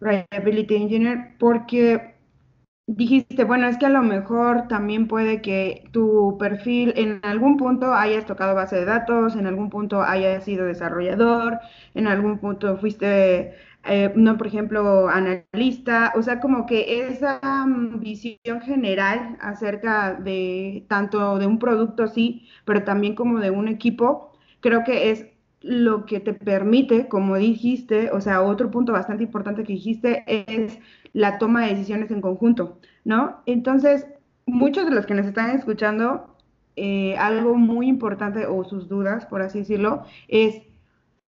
[0.00, 2.14] Reliability Engineer, porque
[2.86, 7.94] dijiste, bueno, es que a lo mejor también puede que tu perfil en algún punto
[7.94, 11.60] hayas tocado base de datos, en algún punto hayas sido desarrollador,
[11.94, 18.00] en algún punto fuiste eh, no, por ejemplo, analista, o sea, como que esa mm,
[18.00, 24.32] visión general acerca de tanto de un producto, sí, pero también como de un equipo,
[24.60, 25.26] creo que es
[25.62, 30.78] lo que te permite, como dijiste, o sea, otro punto bastante importante que dijiste es
[31.12, 33.42] la toma de decisiones en conjunto, ¿no?
[33.46, 34.06] Entonces,
[34.46, 36.36] muchos de los que nos están escuchando,
[36.76, 40.62] eh, algo muy importante o sus dudas, por así decirlo, es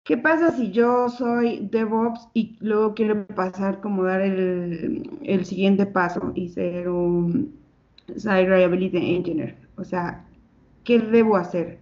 [0.05, 6.33] ¿Qué pasa si yo soy DevOps y luego quiero pasar como dar el, siguiente paso
[6.35, 7.55] y ser un
[8.15, 9.57] Site Reliability Engineer?
[9.77, 10.27] O sea,
[10.85, 11.81] ¿qué debo hacer?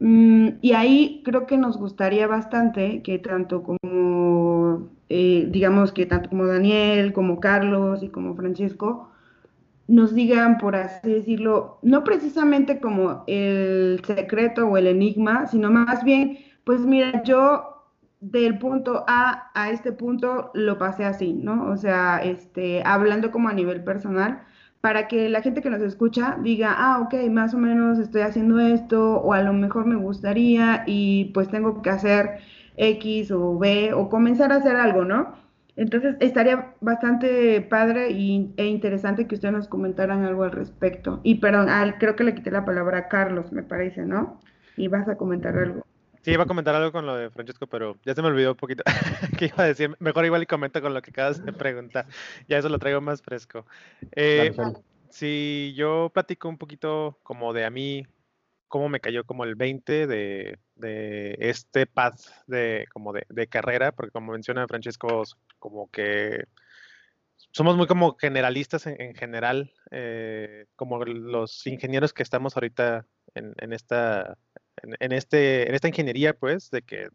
[0.00, 6.28] Mm, y ahí creo que nos gustaría bastante que tanto como, eh, digamos que tanto
[6.28, 9.10] como Daniel, como Carlos y como Francesco,
[9.88, 16.04] nos digan, por así decirlo, no precisamente como el secreto o el enigma, sino más
[16.04, 17.86] bien, pues mira, yo
[18.20, 21.70] del punto A a este punto lo pasé así, ¿no?
[21.70, 24.42] O sea, este, hablando como a nivel personal,
[24.80, 28.58] para que la gente que nos escucha diga, ah, ok, más o menos estoy haciendo
[28.60, 32.40] esto, o a lo mejor me gustaría y pues tengo que hacer
[32.76, 35.34] X o B, o comenzar a hacer algo, ¿no?
[35.76, 41.20] Entonces estaría bastante padre y, e interesante que ustedes nos comentaran algo al respecto.
[41.22, 41.68] Y perdón,
[42.00, 44.40] creo que le quité la palabra a Carlos, me parece, ¿no?
[44.76, 45.86] Y vas a comentar algo.
[46.26, 48.56] Sí, iba a comentar algo con lo de Francesco, pero ya se me olvidó un
[48.56, 48.82] poquito
[49.38, 49.94] qué iba a decir.
[50.00, 52.06] Mejor igual y comento con lo que acabas de preguntar.
[52.48, 53.64] Ya eso lo traigo más fresco.
[54.10, 54.52] Eh,
[55.08, 58.08] si yo platico un poquito como de a mí,
[58.66, 60.58] cómo me cayó como el 20 de,
[61.38, 65.22] este path de, como de, carrera, porque como menciona Francesco,
[65.60, 66.46] como que
[67.52, 73.72] somos muy como generalistas en, general, eh, como los ingenieros que estamos ahorita en, en
[73.72, 74.36] esta
[74.82, 77.08] en, este, en esta ingeniería, pues, de que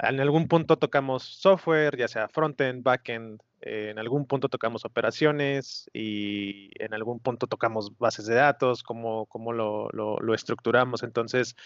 [0.00, 5.90] en algún punto tocamos software, ya sea frontend, backend, eh, en algún punto tocamos operaciones
[5.92, 11.02] y en algún punto tocamos bases de datos, cómo, cómo lo, lo, estructuramos.
[11.02, 11.56] Entonces,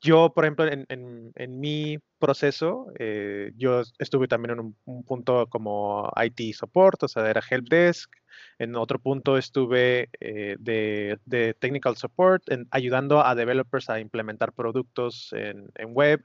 [0.00, 5.46] yo, por ejemplo, en, en, mi proceso, eh, yo estuve también en un, un, punto
[5.48, 8.10] como IT support, o sea, era help desk,
[8.58, 15.70] en otro punto estuve eh, de, technical support, ayudando a developers a implementar productos en,
[15.88, 16.22] web.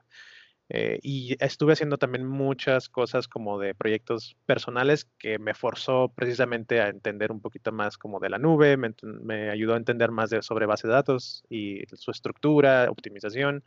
[0.74, 6.80] Eh, y estuve haciendo también muchas cosas como de proyectos personales que me forzó precisamente
[6.80, 10.42] a entender un poquito más como de la nube, me, ayudó a entender más de,
[10.42, 13.66] sobre base de datos y su estructura, optimización.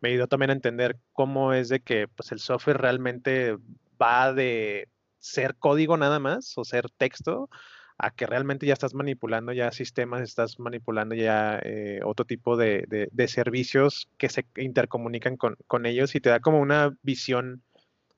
[0.00, 3.58] Me ayudó también a entender cómo es de que pues, el software realmente
[4.00, 4.88] va de
[5.18, 7.50] ser código nada más o ser texto
[7.98, 13.08] a que realmente ya estás manipulando ya sistemas, estás manipulando ya eh, otro tipo de,
[13.28, 17.62] servicios que se intercomunican con, ellos y te da como una visión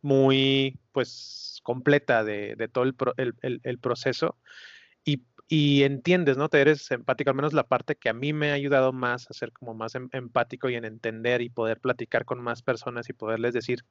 [0.03, 4.37] muy pues completa de, todo el, proceso
[5.05, 6.49] y, y, entiendes, ¿no?
[6.49, 9.35] Te eres empático, al menos la parte que a mí me ha ayudado más a
[9.35, 13.13] ser como más em, empático y en entender y poder platicar con más personas y
[13.13, 13.85] poderles decir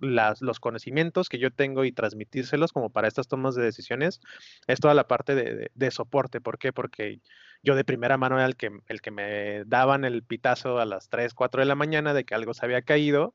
[0.00, 4.20] los conocimientos que yo tengo y transmitírselos como para estas tomas de decisiones,
[4.66, 6.40] es toda la parte de, soporte.
[6.40, 6.72] ¿Por qué?
[6.72, 7.20] Porque
[7.62, 11.08] yo de primera mano era el que, el que me daban el pitazo a las
[11.08, 13.34] 3, 4 de la mañana de que algo se había caído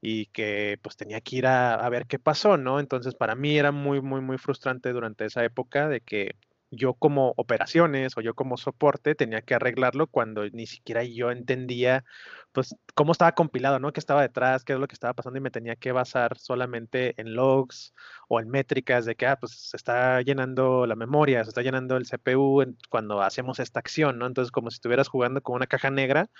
[0.00, 2.80] y que pues tenía que ir a, a ver qué pasó, ¿no?
[2.80, 6.36] Entonces para mí era muy, muy, muy frustrante durante esa época de que
[6.70, 12.04] yo como operaciones o yo como soporte tenía que arreglarlo cuando ni siquiera yo entendía
[12.52, 13.92] pues cómo estaba compilado, ¿no?
[13.92, 14.64] ¿Qué estaba detrás?
[14.64, 15.38] ¿Qué es lo que estaba pasando?
[15.38, 17.94] Y me tenía que basar solamente en logs
[18.28, 21.96] o en métricas de que, ah, pues se está llenando la memoria, se está llenando
[21.96, 24.26] el CPU cuando hacemos esta acción, ¿no?
[24.26, 26.30] Entonces, como si estuvieras jugando con una caja negra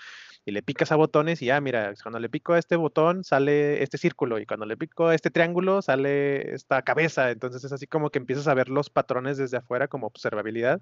[0.45, 3.83] y le picas a botones y ah, mira, cuando le pico a este botón sale
[3.83, 7.31] este círculo y cuando le pico a este triángulo sale esta cabeza.
[7.31, 10.81] Entonces es así como que empiezas a ver los patrones desde afuera como observabilidad.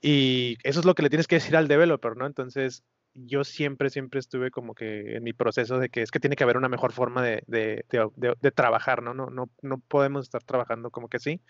[0.00, 2.26] Y eso es lo que le tienes que decir al developer, ¿no?
[2.26, 6.36] Entonces, yo siempre, siempre estuve como que en mi proceso de que es que tiene
[6.36, 7.84] que haber una mejor forma de, de,
[8.16, 9.14] de, trabajar, ¿no?
[9.14, 9.26] ¿no?
[9.26, 11.40] No, no podemos estar trabajando como que sí.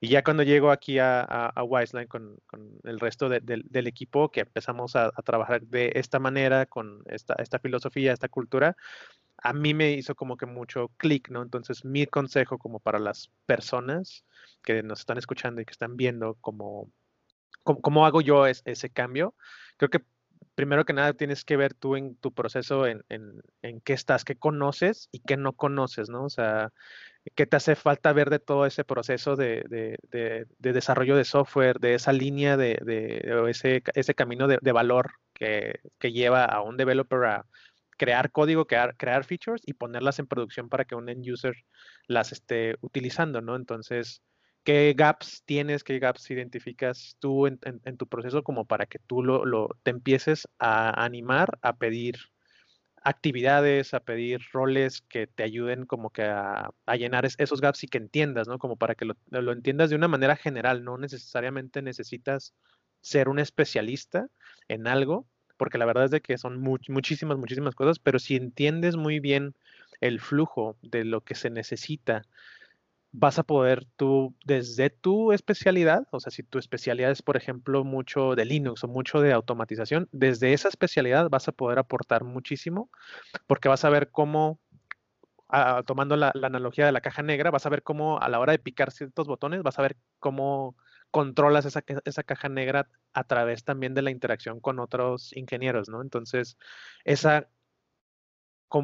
[0.00, 4.40] Y ya cuando llego aquí a, a, Wiseline con, con, el resto del equipo, que
[4.40, 8.76] empezamos a, a, trabajar de esta manera, con esta, esta filosofía, esta cultura,
[9.46, 11.40] a mí me hizo como que mucho clic, ¿no?
[11.40, 14.24] Entonces, mi consejo como para las personas
[14.64, 16.90] que nos están escuchando y que están viendo cómo,
[17.62, 19.36] cómo, hago yo ese cambio,
[19.76, 20.02] creo que
[20.56, 24.34] primero que nada tienes que ver tú en tu proceso en, en, qué estás, qué
[24.34, 26.24] conoces y qué no conoces, ¿no?
[26.24, 26.72] O sea,
[27.36, 29.96] qué te hace falta ver de todo ese proceso de, de,
[30.58, 32.80] de, desarrollo de software, de esa línea de,
[33.48, 37.46] ese, ese camino de, valor que, que, lleva a un developer a
[37.96, 41.54] crear código, crear, features y ponerlas en producción para que un end user
[42.06, 43.56] las esté utilizando, ¿no?
[43.56, 44.22] Entonces,
[44.66, 47.58] ¿Qué gaps tienes, qué gaps identificas tú en,
[47.96, 52.16] tu proceso como para que tú lo, te empieces a animar a pedir
[53.06, 57.98] actividades, a pedir roles que te ayuden como que a, llenar esos gaps y que
[57.98, 58.58] entiendas, ¿no?
[58.58, 62.52] Como para que lo, lo, entiendas de una manera general, no necesariamente necesitas
[63.00, 64.26] ser un especialista
[64.66, 68.96] en algo, porque la verdad es de que son muchísimas, muchísimas cosas, pero si entiendes
[68.96, 69.54] muy bien
[70.00, 72.22] el flujo de lo que se necesita,
[73.18, 77.82] vas a poder tú, desde tu especialidad, o sea, si tu especialidad es, por ejemplo,
[77.82, 82.90] mucho de Linux o mucho de automatización, desde esa especialidad vas a poder aportar muchísimo,
[83.46, 84.58] porque vas a ver cómo,
[85.48, 88.38] ah, tomando la, la, analogía de la caja negra, vas a ver cómo a la
[88.38, 90.76] hora de picar ciertos botones, vas a ver cómo
[91.16, 96.02] controlas esa, esa caja negra a través también de la interacción con otros ingenieros, ¿no?
[96.02, 96.58] Entonces,
[97.04, 97.48] esa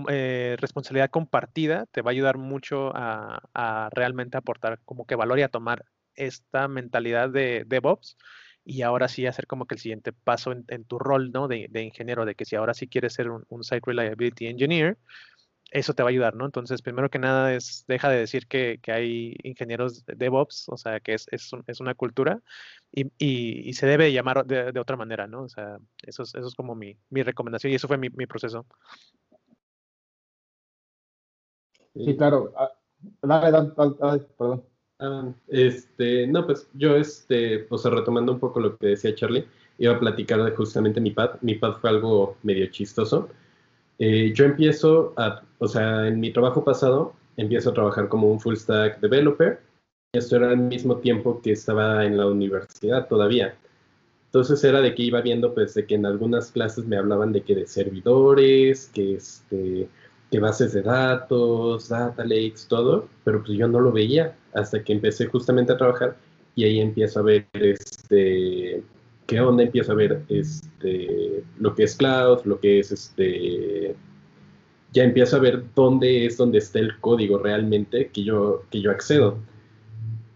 [0.09, 5.43] eh, responsabilidad compartida te va a ayudar mucho a, realmente aportar como que valor y
[5.43, 8.17] a tomar esta mentalidad de DevOps
[8.65, 11.49] y ahora sí hacer como que el siguiente paso en, tu rol ¿no?
[11.49, 14.97] de, ingeniero, de que si ahora sí quieres ser un, un, Site Reliability Engineer,
[15.73, 16.45] eso te va a ayudar, ¿no?
[16.45, 21.01] Entonces, primero que nada es, deja de decir que, hay ingenieros de DevOps, o sea,
[21.01, 22.41] que es, es, una cultura
[22.93, 25.45] y, y, se debe llamar de, otra manera, ¿no?
[25.45, 28.27] O sea, eso es, eso es como mi, mi recomendación y eso fue mi, mi
[28.27, 28.67] proceso.
[31.95, 32.53] Sí, claro.
[32.57, 32.71] Ah,
[33.23, 34.65] dale, dale, perdón.
[34.99, 39.47] Ah, este, no, pues yo, este, o sea, retomando un poco lo que decía Charlie,
[39.79, 41.41] iba a platicar de justamente mi pad.
[41.41, 43.29] Mi pad fue algo medio chistoso.
[43.99, 48.41] Eh, yo empiezo a, o sea, en mi trabajo pasado, empiezo a trabajar como un
[48.41, 49.61] full stack developer.
[50.13, 53.55] Esto era al mismo tiempo que estaba en la universidad todavía.
[54.27, 57.43] Entonces era de que iba viendo, pues, de que en algunas clases me hablaban de
[57.43, 59.89] que de servidores, que este,
[60.33, 64.95] que bases de datos, data lakes, todo, pero pues yo no lo veía hasta que
[64.95, 66.17] empecé justamente a trabajar
[66.57, 68.83] y ahí empiezo a ver este
[69.33, 73.97] qué onda, empiezo a ver este lo que es cloud, lo que es este
[74.93, 78.91] ya empiezo a ver dónde es donde está el código realmente que yo que yo
[78.91, 79.39] accedo.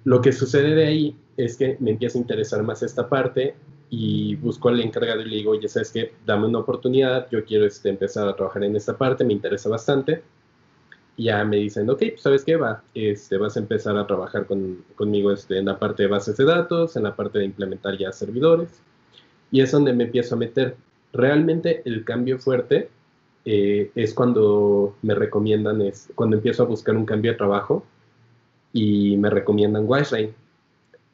[0.04, 3.54] Lo que sucede de ahí es que me empieza a interesar más esta parte
[3.90, 7.66] y busco al encargado y le digo, oye, sabes que dame una oportunidad, yo quiero
[7.66, 10.22] este, empezar a trabajar en esta parte, me interesa bastante.
[11.16, 14.84] Ya me dicen, ok, pues, sabes qué, va, este, vas a empezar a trabajar con,
[14.96, 18.12] conmigo este, en la parte de bases de datos, en la parte de implementar ya
[18.12, 18.80] servidores.
[19.50, 20.76] Y es donde me empiezo a meter.
[21.12, 22.90] Realmente el cambio fuerte
[23.44, 27.84] eh, es cuando me recomiendan, es cuando empiezo a buscar un cambio de trabajo
[28.72, 30.34] y me recomiendan Wiseline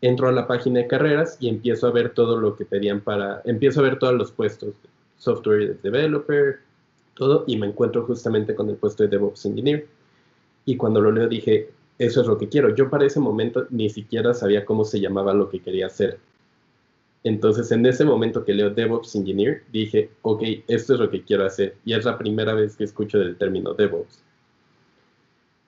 [0.03, 3.41] entro a la página de carreras y empiezo a ver todo lo que pedían para,
[3.45, 4.75] empiezo a ver todos los puestos,
[5.17, 6.59] software developer,
[7.15, 9.87] todo, y me encuentro justamente con el puesto de DevOps Engineer.
[10.65, 12.75] Y cuando lo leo dije, eso es lo que quiero.
[12.75, 16.19] Yo para ese momento ni siquiera sabía cómo se llamaba lo que quería hacer.
[17.25, 21.45] Entonces, en ese momento que leo DevOps Engineer, dije, ok, esto es lo que quiero
[21.45, 21.77] hacer.
[21.85, 24.23] Y es la primera vez que escucho del término DevOps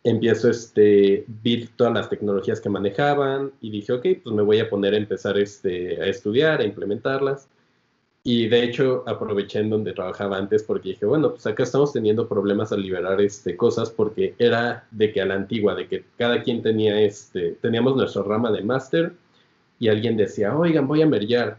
[0.04, 4.68] empiezo este, vi todas las tecnologías que manejaban y dije, ok, pues me voy a
[4.68, 7.48] poner a empezar este, a estudiar, a implementarlas.
[8.26, 12.26] Y de hecho aproveché en donde trabajaba antes porque dije, bueno, pues acá estamos teniendo
[12.26, 16.42] problemas al liberar este, cosas porque era de que a la antigua, de que cada
[16.42, 19.12] quien tenía este, teníamos nuestra rama de máster
[19.78, 21.58] y alguien decía, oigan, voy a mergear.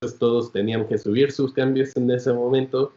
[0.00, 2.92] Entonces todos tenían que subir sus cambios en ese momento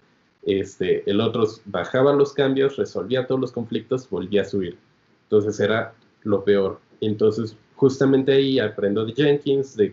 [0.46, 4.78] este, el otro bajaba los cambios, resolvía todos los conflictos, volvía a subir.
[5.24, 6.80] Entonces era lo peor.
[7.02, 9.92] Entonces, justamente ahí aprendo de Jenkins, de,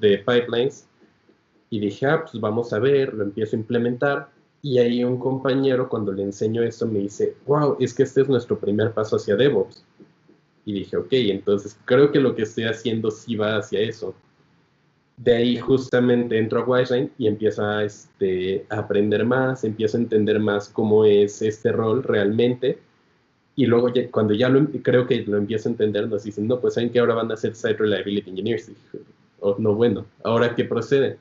[0.00, 0.87] de pipelines,
[1.70, 4.28] y dije, ah, pues vamos a ver, lo empiezo a implementar.
[4.62, 8.28] Y ahí un compañero, cuando le enseño esto, me dice, wow, es que este es
[8.28, 9.84] nuestro primer paso hacia DevOps.
[10.64, 14.14] Y dije, ok, entonces creo que lo que estoy haciendo sí va hacia eso
[15.18, 20.38] de ahí justamente entro a Wiseline y empiezo a, este, aprender más, empiezo a entender
[20.38, 22.78] más cómo es este rol realmente.
[23.56, 26.60] Y luego cuando ya lo, em, creo que lo empiezo a entender, nos dicen, no,
[26.60, 28.70] pues saben que ahora van a ser Site Reliability Engineers.
[29.40, 31.18] O, no, bueno, ahora qué procede.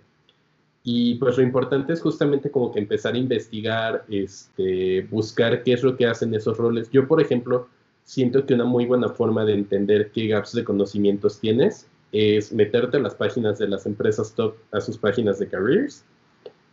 [0.89, 5.83] Y pues lo importante es justamente como que empezar a investigar, este, buscar qué es
[5.83, 6.89] lo que hacen esos roles.
[6.91, 7.67] Yo, por ejemplo,
[8.05, 12.95] siento que una muy buena forma de entender qué gaps de conocimientos tienes es meterte
[12.95, 16.05] a las páginas de las empresas top, a sus páginas de careers,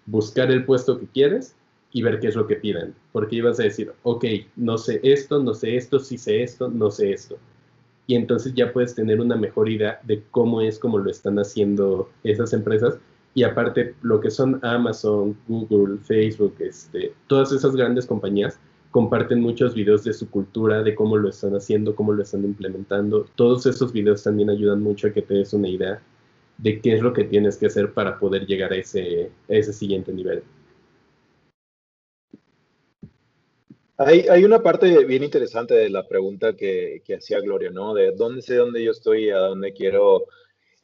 [0.06, 1.56] buscar el puesto que quieres
[1.90, 2.94] y ver qué es lo que piden.
[3.10, 6.92] Porque ibas a decir, ok, no sé esto, no sé esto, sí sé esto, no
[6.92, 7.36] sé esto.
[8.06, 12.08] Y entonces ya puedes tener una mejor idea de cómo es como lo están haciendo
[12.22, 12.96] esas empresas.
[13.34, 18.60] Y aparte, lo que son Amazon, Google, Facebook, este, todas esas grandes compañías,
[18.92, 23.26] comparten muchos videos de su cultura, de cómo lo están haciendo, cómo lo están implementando.
[23.34, 26.00] Todos esos videos también ayudan mucho a que te des una idea
[26.58, 30.12] de qué es lo que tienes que hacer para poder llegar a ese, ese siguiente
[30.12, 30.44] nivel.
[33.96, 37.94] Hay, hay, una parte bien interesante de la pregunta que, que hacía Gloria, ¿no?
[37.94, 40.26] De dónde sé dónde yo estoy y a dónde quiero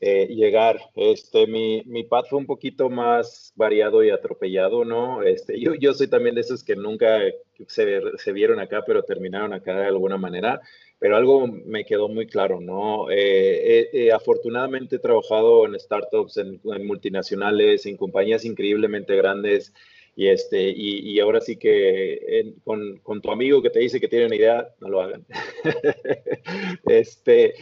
[0.02, 0.80] eh, llegar.
[0.96, 5.22] Este, mi, mi path fue un poquito más variado y atropellado, ¿no?
[5.22, 7.20] Este, yo, yo soy también de esos que nunca
[7.68, 10.62] se, se vieron acá, pero terminaron acá de alguna manera.
[10.98, 13.08] Pero algo me quedó muy claro, ¿no?
[13.10, 19.74] Eh, afortunadamente he trabajado en startups, en, multinacionales, en compañías increíblemente grandes.
[20.16, 24.08] Y, este, y, y ahora sí que con, con, tu amigo que te dice que
[24.08, 25.26] tiene una idea, no lo hagan.
[26.86, 27.54] este,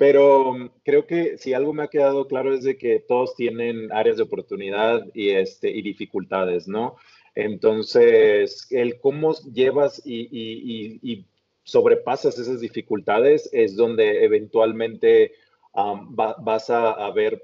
[0.00, 3.92] pero mm, creo que si algo me ha quedado claro es de que todos tienen
[3.92, 6.96] áreas de oportunidad y, este, y dificultades, ¿no?
[7.34, 11.26] Entonces, el cómo llevas y, y, y
[11.64, 15.32] sobrepasas esas dificultades es donde eventualmente
[15.74, 17.42] um, vas a, ver,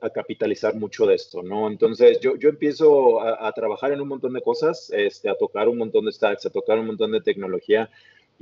[0.00, 1.68] a, capitalizar mucho de esto, ¿no?
[1.68, 5.68] Entonces, yo, yo empiezo a, a, trabajar en un montón de cosas, este, a tocar
[5.68, 7.88] un montón de stacks, a tocar un montón de tecnología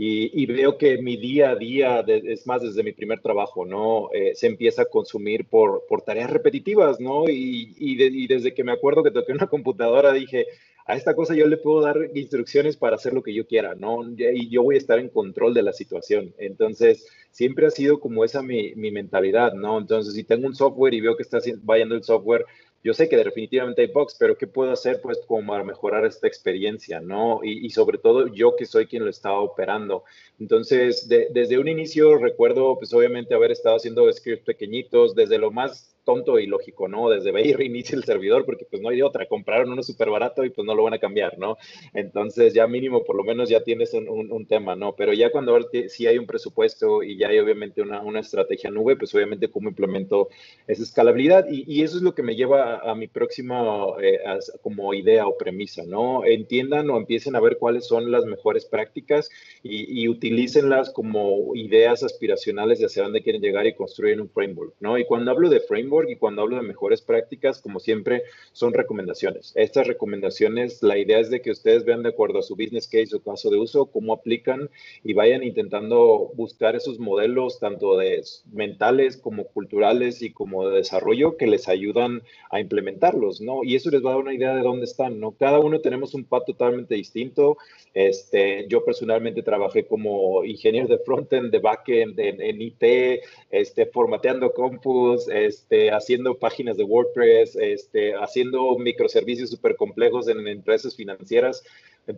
[0.03, 4.09] y, veo que mi día a día, es más desde mi primer trabajo, ¿no?
[4.15, 7.29] Eh, se empieza a consumir por, por tareas repetitivas, ¿no?
[7.29, 10.47] Y, y, desde que me acuerdo que toqué una computadora dije,
[10.87, 14.01] a esta cosa yo le puedo dar instrucciones para hacer lo que yo quiera, ¿no?
[14.17, 16.35] Y yo voy a estar en control de la situación.
[16.39, 19.77] Entonces, siempre ha sido como esa mi, mi mentalidad, ¿no?
[19.79, 22.47] Entonces, si tengo un software y veo que está vayando el software,
[22.83, 26.27] yo sé que definitivamente hay bugs, pero ¿qué puedo hacer pues como para mejorar esta
[26.27, 27.41] experiencia, no?
[27.43, 30.05] Y, sobre todo yo que soy quien lo estaba operando.
[30.39, 35.90] Entonces, desde un inicio recuerdo pues obviamente haber estado haciendo scripts pequeñitos, desde lo más
[36.11, 37.09] tonto y lógico, ¿no?
[37.09, 40.11] Desde ve y reinicia el servidor porque pues no hay de otra, compraron uno súper
[40.11, 41.57] barato y pues no lo van a cambiar, ¿no?
[41.95, 44.97] Entonces ya mínimo por lo menos ya tienes un, un, tema, ¿no?
[44.97, 45.57] Pero ya cuando
[45.89, 49.69] sí hay un presupuesto y ya hay obviamente una, una estrategia nube, pues obviamente cómo
[49.69, 50.29] implemento
[50.67, 54.19] esa escalabilidad y, y eso es lo que me lleva a, mi próxima eh,
[54.63, 56.25] como idea o premisa, ¿no?
[56.25, 59.31] Entiendan o empiecen a ver cuáles son las mejores prácticas
[59.63, 64.75] y, y utilícenlas como ideas aspiracionales de hacia dónde quieren llegar y construir un framework,
[64.81, 64.99] ¿no?
[64.99, 68.23] Y cuando hablo de framework y cuando hablo de mejores prácticas, como siempre,
[68.53, 69.53] son recomendaciones.
[69.57, 73.17] Estas recomendaciones, la idea es de que ustedes vean de acuerdo a su business case
[73.17, 74.71] o caso de uso, cómo aplican
[75.05, 78.23] y vayan intentando buscar esos modelos tanto de
[78.53, 83.65] mentales como culturales y como de desarrollo que les ayudan a implementarlos, ¿no?
[83.65, 85.33] Y eso les va a dar una idea de dónde están, ¿no?
[85.33, 87.57] Cada uno tenemos un path totalmente distinto.
[87.95, 94.53] Este, yo personalmente trabajé como ingeniero de frontend, de backend, en, en IT, este, formateando
[94.53, 101.63] compus, este, haciendo páginas de WordPress, este, haciendo microservicios súper complejos en empresas financieras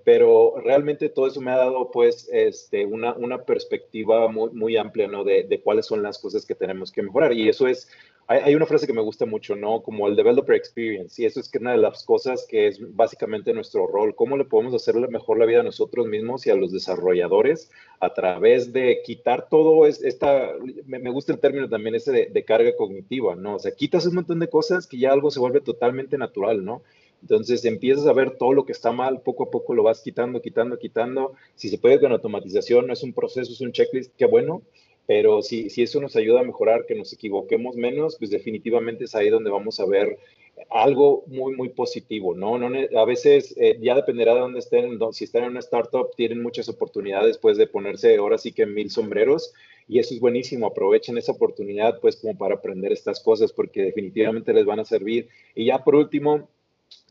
[0.04, 5.08] pero realmente todo eso me ha dado pues este, una, una perspectiva muy, muy amplia,
[5.08, 5.24] ¿no?
[5.24, 7.32] De, de, cuáles son las cosas que tenemos que mejorar.
[7.32, 7.88] Y eso es
[8.28, 9.82] hay, una frase que me gusta mucho, ¿no?
[9.82, 11.20] Como el developer experience.
[11.20, 14.14] Y eso es que una de las cosas que es básicamente nuestro rol.
[14.14, 17.70] ¿Cómo le podemos hacer mejor la vida a nosotros mismos y a los desarrolladores
[18.00, 20.52] a través de quitar todo esta,
[20.86, 23.56] me, gusta el término también ese de, de, carga cognitiva, ¿no?
[23.56, 26.82] O sea, quitas un montón de cosas que ya algo se vuelve totalmente natural, ¿no?
[27.22, 30.42] Entonces empiezas a ver todo lo que está mal, poco a poco lo vas quitando,
[30.42, 31.32] quitando, quitando.
[31.54, 34.62] Si se puede con automatización, no es un proceso, es un checklist, qué bueno
[35.06, 39.14] pero si, si eso nos ayuda a mejorar, que nos equivoquemos menos, pues definitivamente es
[39.14, 40.18] ahí donde vamos a ver
[40.70, 42.58] algo muy, muy positivo, ¿no?
[42.58, 42.68] no
[42.98, 46.68] a veces eh, ya dependerá de dónde estén, si están en una startup, tienen muchas
[46.68, 49.52] oportunidades, pues, de ponerse ahora sí que mil sombreros,
[49.88, 54.52] y eso es buenísimo, aprovechen esa oportunidad, pues, como para aprender estas cosas, porque definitivamente
[54.52, 55.28] les van a servir.
[55.54, 56.48] Y ya por último,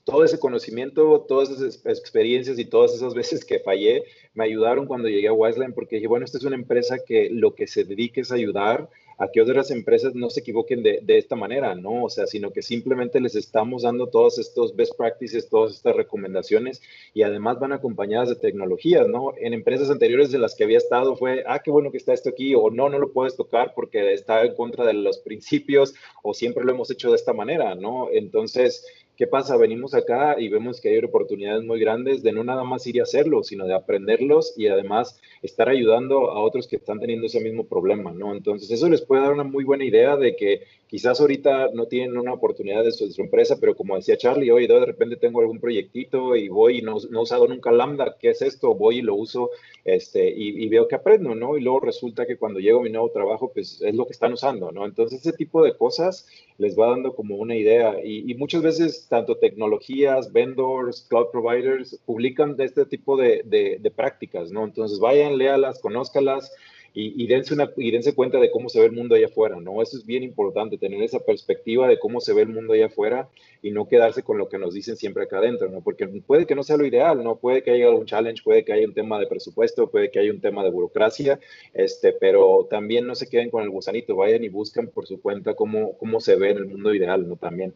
[0.04, 5.10] todo ese conocimiento, todas esas experiencias y todas esas veces que fallé me ayudaron cuando
[5.10, 8.22] llegué a Wiseline porque dije, bueno, esta es una empresa que lo que se dedique
[8.22, 8.89] es ayudar
[9.22, 12.06] a que otras empresas no se equivoquen de, de, esta manera, ¿no?
[12.06, 16.82] O sea, sino que simplemente les estamos dando todos estos best practices, todas estas recomendaciones
[17.14, 19.34] y además van acompañadas de tecnologías, ¿no?
[19.39, 22.30] En empresas anteriores de las que había estado fue, ah, qué bueno que está esto
[22.30, 25.93] aquí, o no, no lo puedes tocar porque está en contra de los principios,
[26.24, 28.10] o siempre lo hemos hecho de esta manera, ¿no?
[28.12, 28.84] Entonces,
[29.18, 29.57] ¿Qué pasa?
[29.57, 33.03] Venimos acá y vemos que hay oportunidades muy grandes de no nada más ir a
[33.03, 37.66] hacerlo, sino de aprenderlos y además estar ayudando a otros que están teniendo ese mismo
[37.66, 38.34] problema, ¿no?
[38.34, 42.18] Entonces, eso les puede dar una muy buena idea de que quizás ahorita no tienen
[42.18, 46.36] una oportunidad de su, empresa, pero como decía Charlie, hoy de repente tengo algún proyectito
[46.36, 48.76] y voy y no, no, he usado nunca Lambda, ¿qué es esto?
[48.76, 49.52] Voy y lo uso
[49.86, 51.56] este, y, veo que aprendo, ¿no?
[51.56, 54.34] Y luego resulta que cuando llego a mi nuevo trabajo, pues es lo que están
[54.34, 54.86] usando, ¿no?
[54.86, 56.28] Entonces, ese tipo de cosas
[56.58, 62.58] les va dando como una idea y, muchas veces tanto tecnologías, vendors, cloud providers publican
[62.58, 64.66] de este tipo de, de, de prácticas, ¿no?
[64.66, 66.52] Entonces, vayan, léalas, conózcalas
[66.94, 69.82] y, dense una, y dense cuenta de cómo se ve el mundo allá afuera, ¿no?
[69.82, 73.30] Eso es bien importante, tener esa perspectiva de cómo se ve el mundo allá afuera
[73.62, 75.82] y no quedarse con lo que nos dicen siempre acá adentro, ¿no?
[75.82, 77.38] Porque puede que no sea lo ideal, ¿no?
[77.38, 80.32] Puede que haya algún challenge, puede que haya un tema de presupuesto, puede que haya
[80.32, 81.39] un tema de burocracia,
[81.74, 85.54] este, pero también no se queden con el gusanito, vayan y busquen por su cuenta
[85.54, 87.38] cómo, cómo se ve en el mundo ideal, ¿no?
[87.38, 87.74] También.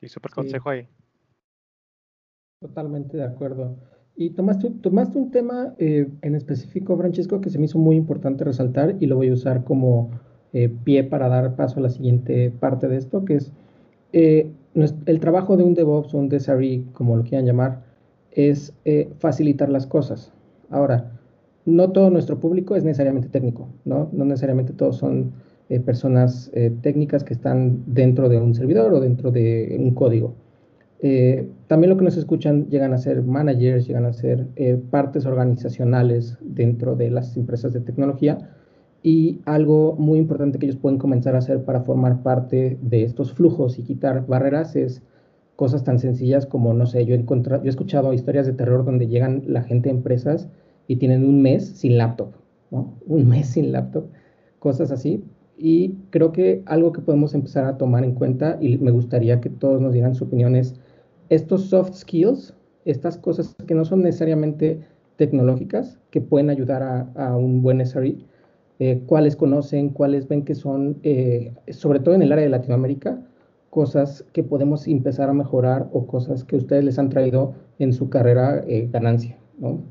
[0.00, 0.88] Y súper consejo ahí.
[2.58, 3.76] Totalmente de acuerdo.
[4.20, 8.44] Y tomaste, tomaste un tema eh, en específico, Francesco, que se me hizo muy importante
[8.44, 10.10] resaltar y lo voy a usar como
[10.52, 13.50] eh, pie para dar paso a la siguiente parte de esto, que es
[14.12, 14.50] eh,
[15.06, 17.82] el trabajo de un DevOps o un SRE, como lo quieran llamar,
[18.32, 18.74] es
[19.20, 20.34] facilitar las cosas.
[20.68, 21.18] Ahora,
[21.64, 24.10] no todo nuestro público es necesariamente técnico, ¿no?
[24.12, 25.32] No necesariamente todos son
[25.86, 26.52] personas
[26.82, 30.34] técnicas que están dentro de un servidor o dentro de un código.
[31.02, 35.24] Eh, también lo que nos escuchan llegan a ser managers, llegan a ser eh, partes
[35.24, 38.38] organizacionales dentro de las empresas de tecnología
[39.02, 43.32] y algo muy importante que ellos pueden comenzar a hacer para formar parte de estos
[43.32, 45.02] flujos y quitar barreras es
[45.56, 49.62] cosas tan sencillas como, no sé, yo he, escuchado historias de terror donde llegan la
[49.62, 50.48] gente a empresas
[50.86, 52.32] y tienen un mes sin laptop,
[52.70, 52.94] ¿no?
[53.06, 54.06] Un mes sin laptop,
[54.58, 55.22] cosas así.
[55.58, 59.50] Y creo que algo que podemos empezar a tomar en cuenta, y me gustaría que
[59.50, 60.80] todos nos dieran su opinión, es
[61.30, 62.54] estos soft skills,
[62.84, 64.80] estas cosas que no son necesariamente
[65.16, 66.82] tecnológicas, que pueden ayudar
[67.14, 68.18] a, un buen SRE,
[68.78, 73.22] eh, cuáles conocen, cuáles ven que son, eh, sobre todo en el área de Latinoamérica,
[73.70, 78.10] cosas que podemos empezar a mejorar o cosas que ustedes les han traído en su
[78.10, 79.82] carrera eh, ganancia, ¿no?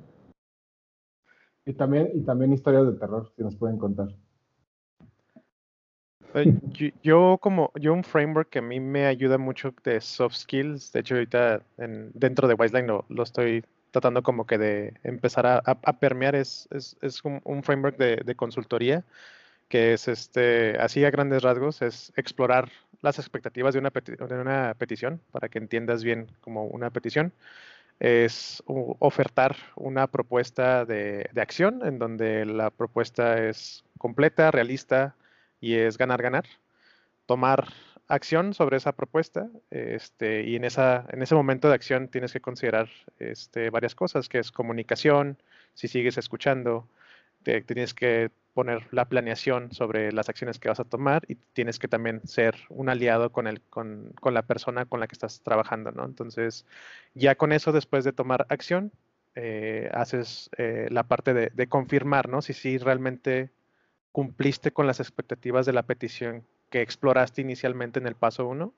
[1.66, 4.10] Y también, y también historias de terror, si nos pueden contar.
[7.02, 11.00] Yo, como yo un framework que a mí me ayuda mucho de soft skills, de
[11.00, 15.58] hecho ahorita en, dentro de Wiseline lo, lo, estoy tratando como que de empezar a,
[15.66, 19.04] a, permear, es, es, es un, framework de, de, consultoría
[19.70, 22.70] que es este, así a grandes rasgos, es explorar
[23.02, 27.34] las expectativas de una, de una petición para que entiendas bien como una petición.
[28.00, 35.16] Es ofertar una propuesta de, de, acción en donde la propuesta es completa, realista,
[35.60, 36.46] y es ganar, ganar.
[37.26, 37.68] Tomar
[38.08, 42.42] acción sobre esa propuesta este, y en, esa, en ese momento de acción tienes que
[42.42, 42.90] considerar
[43.20, 45.38] este, varias cosas, que es comunicación,
[45.76, 46.88] si sigues escuchando,
[47.44, 51.88] tienes que poner la planeación sobre las acciones que vas a tomar y tienes que
[51.88, 55.92] también ser un aliado con, el, con, con la persona con la que estás trabajando,
[55.92, 56.04] ¿no?
[56.04, 56.66] Entonces,
[57.14, 58.92] ya con eso, después de tomar acción,
[59.36, 62.42] eh, haces eh, la parte de, de, confirmar, ¿no?
[62.42, 63.52] Si sí realmente
[64.12, 68.74] cumpliste con las expectativas de la petición que exploraste inicialmente en el paso 1,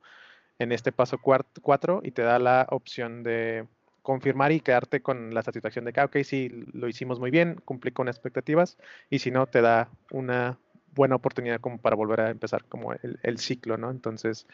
[0.60, 3.68] en este paso 4 y te da la opción de
[4.02, 7.62] confirmar y quedarte con la satisfacción de que, ah, ok, sí, lo hicimos muy bien,
[7.66, 8.78] cumplí con expectativas
[9.10, 10.58] y si no, te da una
[10.94, 13.92] buena oportunidad como para volver a empezar como el, ciclo, ¿no?
[13.92, 14.48] Entonces,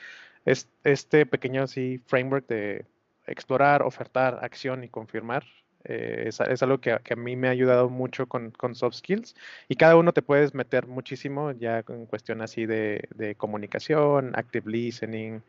[0.45, 2.85] es, este pequeño sí, framework de
[3.25, 5.43] explorar, ofertar, acción y confirmar
[5.87, 9.35] eh, es, algo que, a mí me ha ayudado mucho con, soft skills
[9.69, 15.41] y cada uno te puedes meter muchísimo ya en cuestión así de, comunicación, active listening,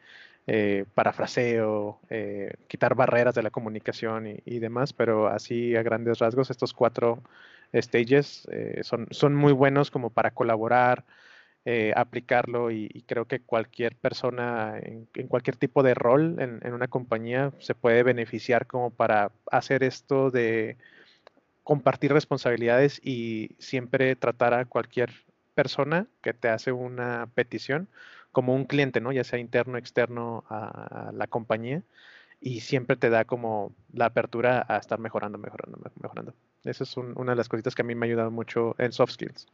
[0.47, 6.51] eh, parafraseo, eh, quitar barreras de la comunicación y, demás, pero así a grandes rasgos
[6.51, 7.23] estos cuatro
[7.75, 8.47] stages
[8.83, 11.05] son, son muy buenos como para colaborar,
[11.65, 17.53] eh, aplicarlo y, creo que cualquier persona en, cualquier tipo de rol en, una compañía
[17.59, 20.77] se puede beneficiar como para hacer esto de
[21.65, 25.11] compartir responsabilidades y siempre tratar a cualquier
[25.55, 27.89] persona que te hace una petición
[28.33, 29.13] como un cliente, ¿no?
[29.13, 31.83] Ya sea interno, o externo a, la compañía
[32.41, 36.35] y siempre te da como la apertura a estar mejorando, mejorando, mejorando.
[36.65, 39.13] Esa es una de las cositas que a mí me ha ayudado mucho en soft
[39.13, 39.47] skills.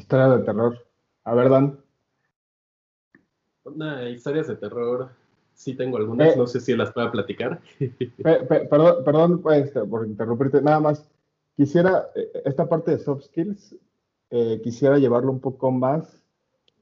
[0.00, 0.78] Historia de terror.
[1.24, 1.78] A ver, Dan.
[4.10, 5.10] historias de terror.
[5.52, 6.38] Sí tengo algunas, eh.
[6.38, 7.60] no sé si las puedo platicar.
[8.22, 10.62] perdón, perdón pues, por interrumpirte.
[10.62, 11.06] Nada más,
[11.54, 13.76] quisiera, eh, esta parte de soft skills,
[14.30, 16.24] eh, quisiera llevarlo un poco más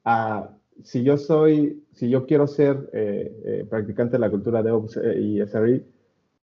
[0.05, 0.51] a,
[0.85, 2.89] si yo soy, si yo quiero ser
[3.69, 5.85] practicante de la cultura de Ops y SRE,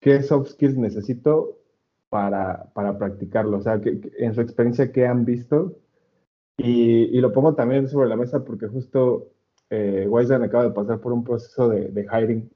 [0.01, 1.57] ¿qué soft skills necesito
[2.09, 3.59] para, para practicarlo?
[3.59, 5.77] O sea, en su experiencia, ¿qué han visto?
[6.57, 9.27] Y, lo pongo también sobre la mesa porque justo
[9.69, 10.07] eh,
[10.41, 12.49] acaba de pasar por un proceso de, de hiring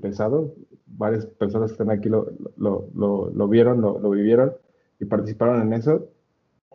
[0.00, 0.54] pesado.
[0.86, 2.90] Varias personas que están aquí lo, lo,
[3.32, 4.52] lo, vieron, lo, vivieron
[4.98, 6.08] y participaron en eso.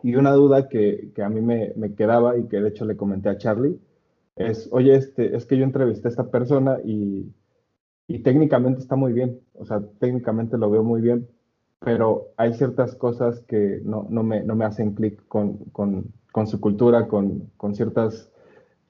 [0.02, 2.96] Y una duda que, que a mí me, me, quedaba y que de hecho le
[2.96, 3.78] comenté a Charlie
[4.36, 7.32] es, oye, este, es que yo entrevisté a esta persona y,
[8.06, 11.28] y técnicamente está muy bien, o sea, técnicamente lo veo muy bien,
[11.80, 16.46] pero hay ciertas cosas que no, no, me, no me, hacen clic con, con, con,
[16.46, 18.30] su cultura, con, con ciertas,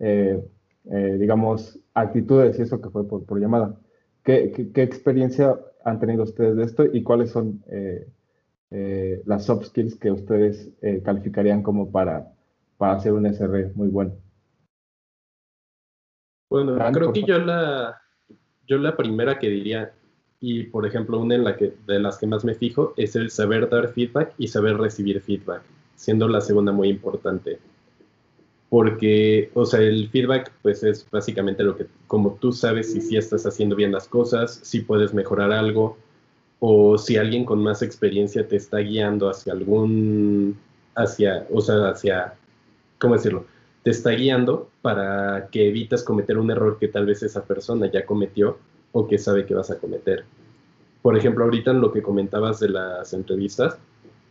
[0.00, 0.44] eh,
[0.90, 3.78] eh, digamos, actitudes y eso que fue por, por llamada.
[4.24, 9.66] ¿Qué, ¿Qué, qué, experiencia han tenido ustedes de esto y cuáles son eh, las soft
[9.66, 10.72] skills que ustedes
[11.04, 12.32] calificarían como para,
[12.78, 14.16] para hacer un SR muy bueno?
[16.50, 18.02] Bueno, creo que yo la,
[18.66, 19.92] yo la primera que diría,
[20.40, 23.30] y por ejemplo una en la que, de las que más me fijo, es el
[23.30, 25.62] saber dar feedback y saber recibir feedback,
[25.96, 27.58] siendo la segunda muy importante.
[28.68, 33.16] Porque, o sea, el feedback pues es básicamente lo que, como tú sabes si sí
[33.16, 35.96] estás haciendo bien las cosas, si puedes mejorar algo,
[36.60, 40.56] o si alguien con más experiencia te está guiando hacia algún,
[40.94, 42.34] hacia, o sea, hacia,
[42.98, 43.44] ¿cómo decirlo?
[43.86, 48.04] te está guiando para que evites cometer un error que tal vez esa persona ya
[48.04, 48.58] cometió
[48.90, 50.24] o que sabe que vas a cometer.
[51.02, 53.78] Por ejemplo, ahorita en lo que comentabas de las entrevistas,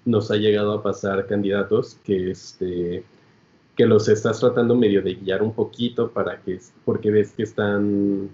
[0.06, 3.04] nos ha llegado a pasar candidatos que, este,
[3.76, 8.30] que los estás tratando medio de guiar un poquito para que, porque ves que están,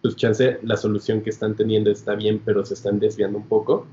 [0.00, 3.86] pues chance, la solución que están teniendo está bien, pero se están desviando un poco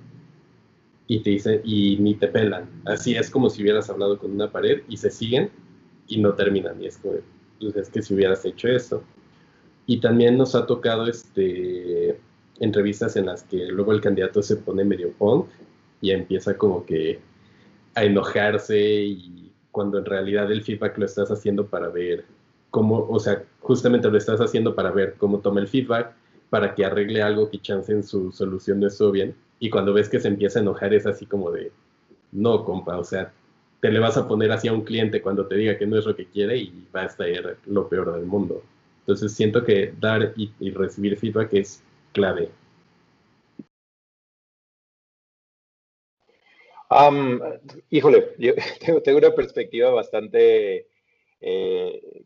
[1.07, 2.69] y te dicen, y ni te pelan.
[2.85, 5.49] Así es como si hubieras hablado con una pared y se siguen
[6.07, 6.81] y no terminan.
[6.81, 7.15] Y es, como,
[7.59, 9.03] pues es que si hubieras hecho eso.
[9.87, 12.19] Y también nos ha tocado este,
[12.59, 15.47] entrevistas en las que luego el candidato se pone medio punk
[16.01, 17.19] y empieza como que
[17.95, 22.25] a enojarse y cuando en realidad el feedback lo estás haciendo para ver
[22.69, 26.11] cómo, o sea, justamente lo estás haciendo para ver cómo toma el feedback,
[26.49, 29.35] para que arregle algo que chance en su solución no estuvo bien.
[29.59, 31.71] Y cuando ves que se empieza a enojar es así como de,
[32.31, 33.31] no, compa, o sea,
[33.81, 36.05] te le vas a poner así a un cliente cuando te diga que no es
[36.05, 37.27] lo que quiere y va a estar
[37.65, 38.63] lo peor del mundo.
[39.01, 41.81] Entonces siento que dar y, recibir feedback es
[42.13, 42.49] clave.
[47.89, 48.53] Híjole, yo
[49.03, 50.87] tengo, una perspectiva bastante,
[51.41, 52.23] eh,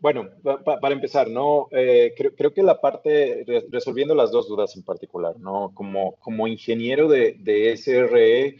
[0.00, 0.28] bueno,
[0.64, 1.68] para empezar, ¿no?
[1.72, 5.72] Eh, creo, que la parte, resolviendo las dos dudas en particular, ¿no?
[5.74, 8.56] Como, como ingeniero de, de SRE,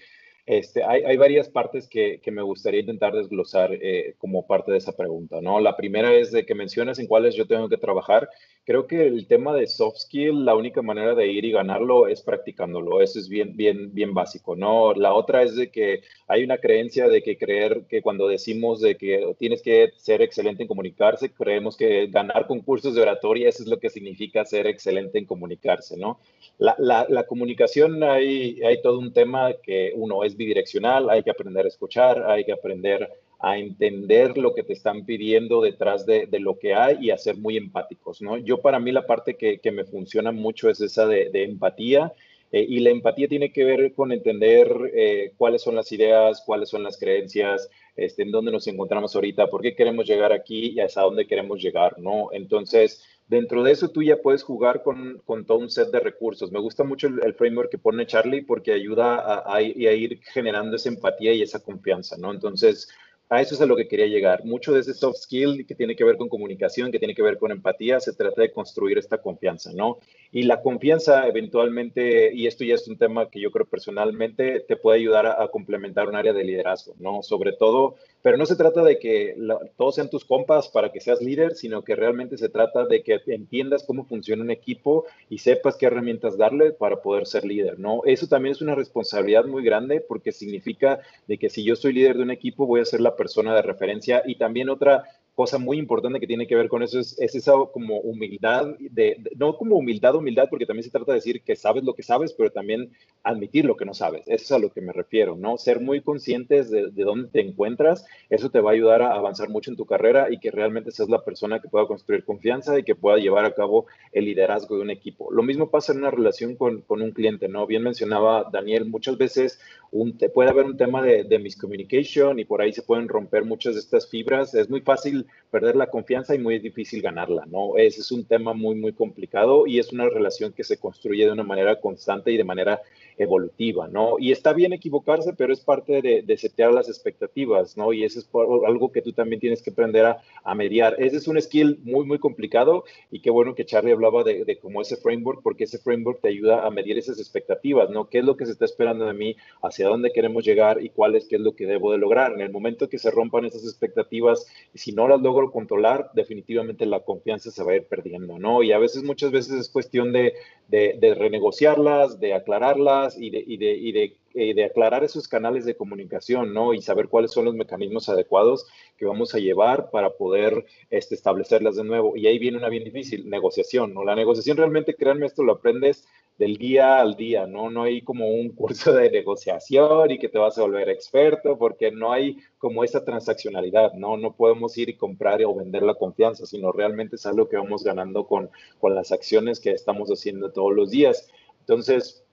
[0.49, 5.43] este, hay, varias partes que, me gustaría intentar desglosar eh, como parte de esa pregunta,
[5.43, 5.61] ¿no?
[5.61, 8.31] La primera es de que mencionas en cuáles yo tengo que trabajar.
[8.69, 12.21] Creo que el tema de soft skill, la única manera de ir y ganarlo es
[12.21, 13.01] practicándolo.
[13.01, 14.93] Eso es bien, bien, bien básico, ¿no?
[14.93, 18.99] La otra es de que hay una creencia de que creer que cuando decimos de
[18.99, 23.71] que tienes que ser excelente en comunicarse, creemos que ganar concursos de oratoria, eso es
[23.71, 26.21] lo que significa ser excelente en comunicarse, ¿no?
[26.59, 31.31] La, la, la comunicación, hay, hay todo un tema que uno es bidireccional, hay que
[31.31, 33.09] aprender a escuchar, hay que aprender
[33.41, 37.37] a entender lo que te están pidiendo detrás de, lo que hay y a ser
[37.37, 38.37] muy empáticos, ¿no?
[38.37, 42.13] Yo para mí la parte que, me funciona mucho es esa de, empatía
[42.51, 46.69] eh, y la empatía tiene que ver con entender eh, cuáles son las ideas, cuáles
[46.69, 50.81] son las creencias, este, en dónde nos encontramos ahorita, por qué queremos llegar aquí y
[50.81, 52.31] hasta dónde queremos llegar, ¿no?
[52.33, 56.51] Entonces, Dentro de eso tú ya puedes jugar con, todo un set de recursos.
[56.51, 60.89] Me gusta mucho el, framework que pone Charlie porque ayuda a, a, ir generando esa
[60.89, 62.33] empatía y esa confianza, ¿no?
[62.33, 62.89] Entonces,
[63.31, 64.45] a eso es a lo que quería llegar.
[64.45, 67.39] Mucho de ese soft skill que tiene que ver con comunicación, que tiene que ver
[67.39, 69.99] con empatía, se trata de construir esta confianza, ¿no?
[70.33, 74.77] Y la confianza eventualmente, y esto ya es un tema que yo creo personalmente, te
[74.77, 77.23] puede ayudar a, complementar un área de liderazgo, ¿no?
[77.23, 79.37] Sobre todo, pero no se trata de que
[79.77, 83.21] todos sean tus compas para que seas líder, sino que realmente se trata de que
[83.27, 88.03] entiendas cómo funciona un equipo y sepas qué herramientas darle para poder ser líder, ¿no?
[88.05, 92.17] Eso también es una responsabilidad muy grande porque significa de que si yo soy líder
[92.17, 95.05] de un equipo, voy a ser la persona de referencia y también otra
[95.39, 99.57] cosa muy importante que tiene que ver con eso es, esa como humildad, de, no
[99.57, 102.51] como humildad, humildad, porque también se trata de decir que sabes lo que sabes, pero
[102.51, 102.91] también
[103.23, 104.23] admitir lo que no sabes.
[104.27, 105.57] Eso es a lo que me refiero, ¿no?
[105.57, 109.71] Ser muy conscientes de, dónde te encuentras, eso te va a ayudar a avanzar mucho
[109.71, 112.97] en tu carrera y que realmente seas la persona que pueda construir confianza y que
[112.97, 115.31] pueda llevar a cabo el liderazgo de un equipo.
[115.31, 117.65] Lo mismo pasa en una relación con, con un cliente, ¿no?
[117.65, 119.61] Bien mencionaba Daniel, muchas veces
[119.93, 123.45] un, te puede haber un tema de, de miscommunication y por ahí se pueden romper
[123.45, 124.53] muchas de estas fibras.
[124.53, 127.77] Es muy fácil perder la confianza y muy difícil ganarla, ¿no?
[127.77, 131.33] Ese es un tema muy, muy complicado y es una relación que se construye de
[131.33, 132.81] una manera constante y de manera
[133.19, 134.17] evolutiva, ¿no?
[134.19, 137.93] Y está bien equivocarse, pero es parte de, de setear las expectativas, ¿no?
[137.93, 138.29] Y eso es
[138.67, 140.95] algo que tú también tienes que aprender a, a, mediar.
[140.99, 144.59] Ese es un skill muy, muy complicado y qué bueno que Charlie hablaba de, de
[144.59, 148.09] como ese framework, porque ese framework te ayuda a medir esas expectativas, ¿no?
[148.09, 149.37] ¿Qué es lo que se está esperando de mí?
[149.63, 150.83] ¿Hacia dónde queremos llegar?
[150.83, 152.33] ¿Y cuál es, qué es lo que debo de lograr?
[152.33, 157.01] En el momento que se rompan esas expectativas, si no las logro controlar, definitivamente la
[157.01, 158.63] confianza se va a ir perdiendo, ¿no?
[158.63, 160.35] Y a veces, muchas veces es cuestión de,
[160.69, 165.65] de renegociarlas, de aclararlas y de, y de, y de eh, de aclarar esos canales
[165.65, 166.73] de comunicación, ¿no?
[166.73, 171.75] Y saber cuáles son los mecanismos adecuados que vamos a llevar para poder este, establecerlas
[171.75, 172.15] de nuevo.
[172.15, 174.05] Y ahí viene una bien difícil, negociación, ¿no?
[174.05, 176.07] La negociación realmente, créanme, esto lo aprendes
[176.37, 177.69] del día al día, ¿no?
[177.69, 181.91] No hay como un curso de negociación y que te vas a volver experto porque
[181.91, 184.19] no hay como esa transaccionalidad, ¿no?
[184.19, 187.83] No podemos ir y comprar o vender la confianza, sino realmente es algo que vamos
[187.83, 191.29] ganando con, con las acciones que estamos haciendo todos los días.
[191.61, 192.25] Entonces,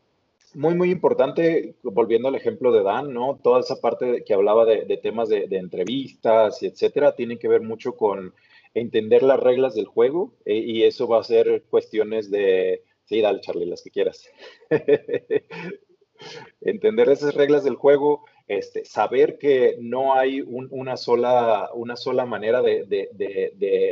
[0.55, 3.39] muy, muy importante, volviendo al ejemplo de Dan, ¿no?
[3.43, 7.95] Toda esa parte que hablaba de, temas de, entrevistas y etcétera, tiene que ver mucho
[7.95, 8.33] con
[8.73, 12.83] entender las reglas del juego eh, y eso va a ser cuestiones de...
[13.03, 14.29] Sí, dale, Charlie, las que quieras.
[16.61, 22.25] entender esas reglas del juego, este, saber que no hay un, una, sola, una sola
[22.25, 23.09] manera de, de,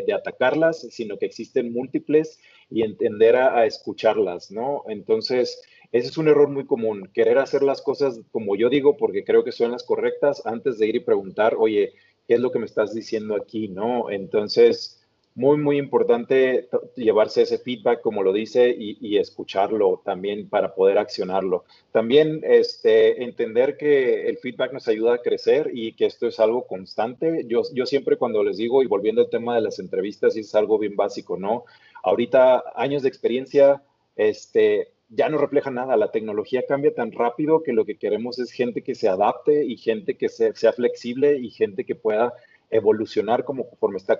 [0.05, 2.39] de, atacarlas, sino que existen múltiples
[2.69, 4.83] y entender a escucharlas, ¿no?
[4.87, 5.61] Entonces,
[5.93, 9.43] ese es un error muy común, querer hacer las cosas como yo digo porque creo
[9.43, 11.93] que son las correctas antes de ir y preguntar, oye,
[12.27, 13.67] ¿qué es lo que me estás diciendo aquí?
[13.67, 14.09] ¿No?
[14.09, 15.03] Entonces,
[15.35, 21.63] muy, muy importante llevarse ese feedback, como lo dice, y, escucharlo también para poder accionarlo.
[21.91, 26.65] También este, entender que el feedback nos ayuda a crecer y que esto es algo
[26.65, 27.45] constante.
[27.47, 30.77] Yo, yo siempre cuando les digo, y volviendo al tema de las entrevistas, es algo
[30.79, 31.65] bien básico, ¿no?
[32.03, 33.83] Ahorita, años de experiencia,
[34.15, 35.95] este, ya no refleja nada.
[35.95, 39.77] La tecnología cambia tan rápido que lo que queremos es gente que se adapte y
[39.77, 42.33] gente que sea, flexible y gente que pueda
[42.71, 44.17] evolucionar como conforme está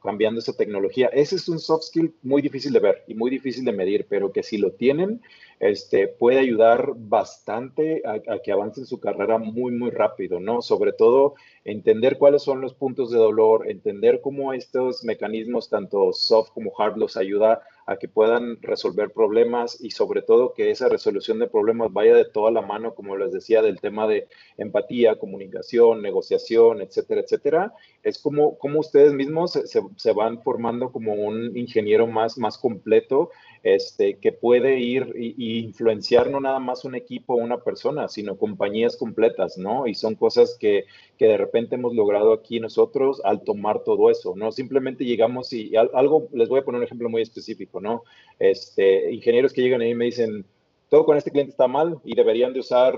[0.00, 1.08] cambiando esa tecnología.
[1.08, 4.30] Ese es un soft skill muy difícil de ver y muy difícil de medir, pero
[4.30, 5.20] que si lo tienen,
[5.58, 10.62] este, puede ayudar bastante a, a, que avancen su carrera muy, muy rápido, ¿no?
[10.62, 16.50] Sobre todo entender cuáles son los puntos de dolor, entender cómo estos mecanismos, tanto soft
[16.50, 21.38] como hard, los ayuda a que puedan resolver problemas y sobre todo que esa resolución
[21.38, 26.02] de problemas vaya de toda la mano, como les decía, del tema de empatía, comunicación,
[26.02, 27.74] negociación, etcétera, etcétera.
[28.02, 33.30] Es como, como ustedes mismos se, se van formando como un ingeniero más, más completo
[33.62, 38.36] este, que puede ir y, influenciar no nada más un equipo o una persona, sino
[38.36, 39.86] compañías completas, ¿no?
[39.86, 40.84] Y son cosas que,
[41.18, 44.50] que de repente hemos logrado aquí nosotros al tomar todo eso, ¿no?
[44.52, 48.02] Simplemente llegamos y, algo, les voy a poner un ejemplo muy específico, ¿no?
[48.38, 50.44] Este, ingenieros que llegan ahí y me dicen,
[50.88, 52.94] todo con este cliente está mal y deberían de usar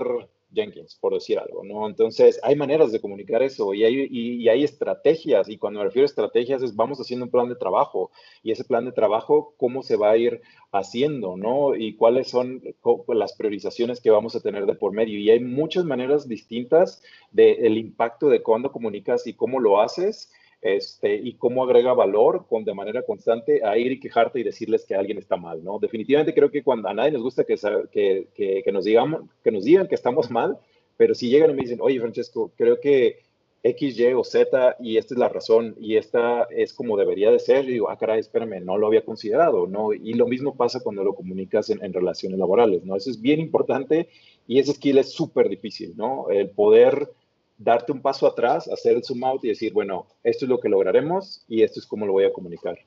[0.55, 1.87] Jenkins, por decir algo, ¿no?
[1.87, 6.05] Entonces, hay maneras de comunicar eso y hay, y, hay, estrategias, y cuando me refiero
[6.05, 9.83] a estrategias es vamos haciendo un plan de trabajo, y ese plan de trabajo, cómo
[9.83, 10.41] se va a ir
[10.71, 11.75] haciendo, ¿no?
[11.75, 12.63] Y cuáles son
[13.07, 15.19] las priorizaciones que vamos a tener de por medio.
[15.19, 17.01] Y hay muchas maneras distintas
[17.31, 20.31] del de impacto de cuándo comunicas y cómo lo haces,
[20.65, 24.83] este, y cómo agrega valor con, de manera constante a ir y quejarte y decirles
[24.83, 25.77] que alguien está mal, ¿no?
[25.77, 27.55] Definitivamente creo que cuando a nadie nos gusta que,
[27.91, 30.57] que, que, nos, digamos, que nos digan que estamos mal,
[30.97, 33.19] pero si llegan y me dicen, oye, Francesco, creo que
[33.61, 37.37] X, Y o Z y esta es la razón y esta es como debería de
[37.37, 39.93] ser, y digo, ah, caray, espérame, no lo había considerado, ¿no?
[39.93, 42.95] Y lo mismo pasa cuando lo comunicas en, en relaciones laborales, ¿no?
[42.95, 44.09] Eso es bien importante
[44.47, 46.31] y ese skill es súper difícil, ¿no?
[46.31, 47.11] El poder
[47.57, 50.69] darte un paso atrás, hacer el zoom out y decir, bueno, esto es lo que
[50.69, 52.77] lograremos y esto es cómo lo voy a comunicar.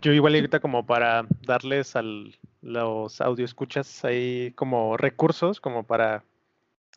[0.00, 2.02] Yo igual ahorita como para darles a
[2.60, 6.24] los audio escuchas ahí como recursos, como para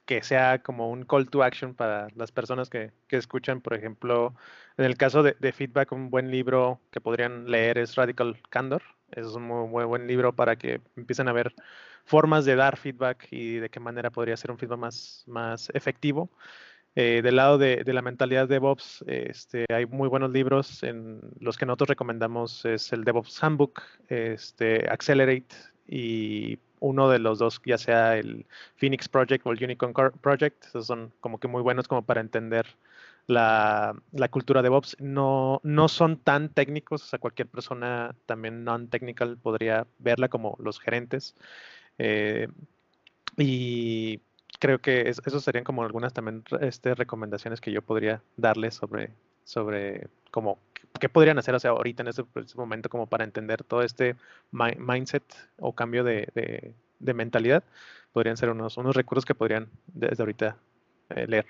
[0.05, 4.33] que sea como un call to action para las personas que, que escuchan, por ejemplo,
[4.77, 8.83] en el caso de, de, feedback, un buen libro que podrían leer es Radical Candor.
[9.11, 11.53] Es un muy, muy buen libro para que empiecen a ver
[12.07, 16.31] formas de dar feedback y de qué manera podría ser un feedback más, más efectivo.
[16.95, 20.81] Eh, del lado de, de, la mentalidad de DevOps, este, hay muy buenos libros.
[20.83, 25.55] En los que nosotros recomendamos es el DevOps Handbook, este, Accelerate
[25.87, 28.45] y uno de los dos, ya sea el
[28.77, 30.65] Phoenix Project o el Unicorn Project.
[30.65, 32.65] Esos son como que muy buenos como para entender
[33.27, 34.95] la, la cultura DevOps.
[34.99, 40.79] No, no son tan técnicos, o sea, cualquier persona también non-technical podría verla como los
[40.79, 41.35] gerentes.
[41.97, 42.47] Eh,
[43.37, 44.19] y
[44.59, 49.11] creo que es, esos serían como algunas también este, recomendaciones que yo podría darles sobre,
[49.43, 50.59] sobre como
[50.99, 52.23] ¿qué podrían hacer o sea, ahorita en ese,
[52.55, 54.15] momento como para entender todo este
[54.51, 55.23] mindset
[55.59, 57.63] o cambio de, mentalidad?
[58.13, 60.57] Podrían ser unos, unos recursos que podrían desde ahorita
[61.09, 61.45] eh, leer.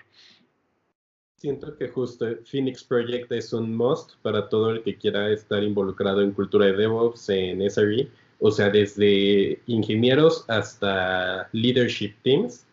[1.36, 6.20] Siento que justo Phoenix Project es un must para todo el que quiera estar involucrado
[6.20, 8.08] en cultura de DevOps, en SRE,
[8.40, 12.64] o sea, desde ingenieros hasta leadership teams,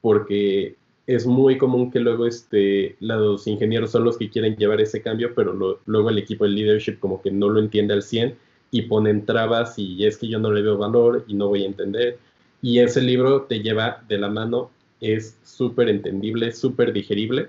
[0.00, 5.02] porque es muy común que luego este, los ingenieros son los que quieren llevar ese
[5.02, 8.36] cambio, pero luego el equipo de leadership como que no lo entiende al 100
[8.70, 11.66] y ponen trabas y es que yo no le veo valor y no voy a
[11.66, 12.18] entender.
[12.62, 17.48] Y ese libro te lleva de la mano, es súper entendible, súper digerible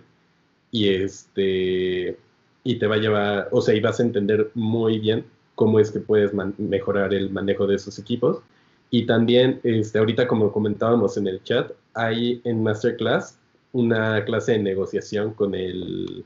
[0.72, 2.18] y este
[2.64, 5.26] y te va a llevar, o sea, y vas a entender muy bien
[5.62, 8.42] cómo es que puedes mejorar el manejo de esos equipos.
[8.90, 13.38] Y también, este, ahorita como comentábamos en el chat, hay en Masterclass
[13.72, 16.26] una clase de negociación con el,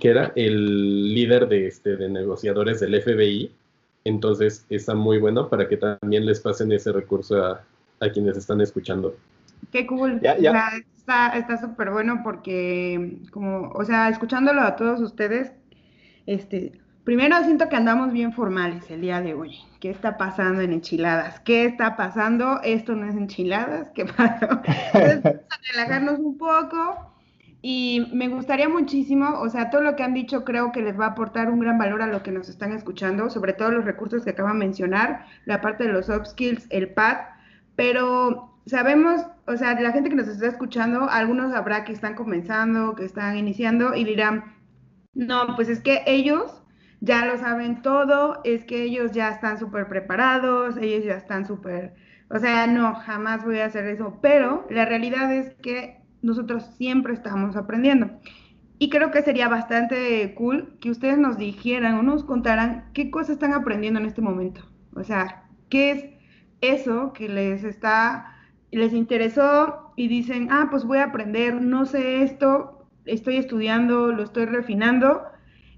[0.00, 3.52] que era el líder de, este, de negociadores del FBI.
[4.02, 7.62] Entonces está muy bueno para que también les pasen ese recurso a,
[8.00, 9.14] a quienes están escuchando.
[9.70, 10.20] Qué cool.
[10.20, 15.52] está súper bueno porque, como, o sea, escuchándolo a todos ustedes,
[16.26, 16.72] este,
[17.04, 19.58] primero siento que andamos bien formales el día de hoy.
[19.80, 21.40] ¿Qué está pasando en enchiladas?
[21.40, 22.60] ¿Qué está pasando?
[22.62, 23.90] Esto no es enchiladas.
[23.94, 24.46] ¿Qué pasó?
[24.94, 27.10] Entonces, vamos a relajarnos un poco.
[27.66, 31.06] Y me gustaría muchísimo, o sea, todo lo que han dicho creo que les va
[31.06, 34.22] a aportar un gran valor a lo que nos están escuchando, sobre todo los recursos
[34.22, 37.16] que acaban de mencionar, la parte de los soft skills, el pad,
[37.74, 42.94] pero sabemos, o sea, la gente que nos está escuchando, algunos habrá que están comenzando,
[42.96, 44.56] que están iniciando y dirán,
[45.14, 46.63] no, pues es que ellos
[47.04, 51.94] ya lo saben todo, es que ellos ya están súper preparados, ellos ya están súper,
[52.30, 57.12] o sea, no, jamás voy a hacer eso, pero la realidad es que nosotros siempre
[57.12, 58.10] estamos aprendiendo.
[58.78, 63.30] Y creo que sería bastante cool que ustedes nos dijeran o nos contaran qué cosas
[63.30, 64.62] están aprendiendo en este momento.
[64.94, 66.04] O sea, qué es
[66.60, 68.34] eso que les está
[68.74, 74.22] les interesó y dicen, ah, pues voy a aprender, no sé esto, estoy estudiando, lo
[74.24, 75.22] estoy refinando.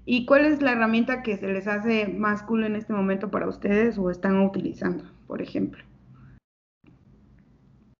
[0.09, 3.45] ¿Y cuál es la herramienta que se les hace más cool en este momento para
[3.45, 5.83] ustedes o están utilizando, por ejemplo?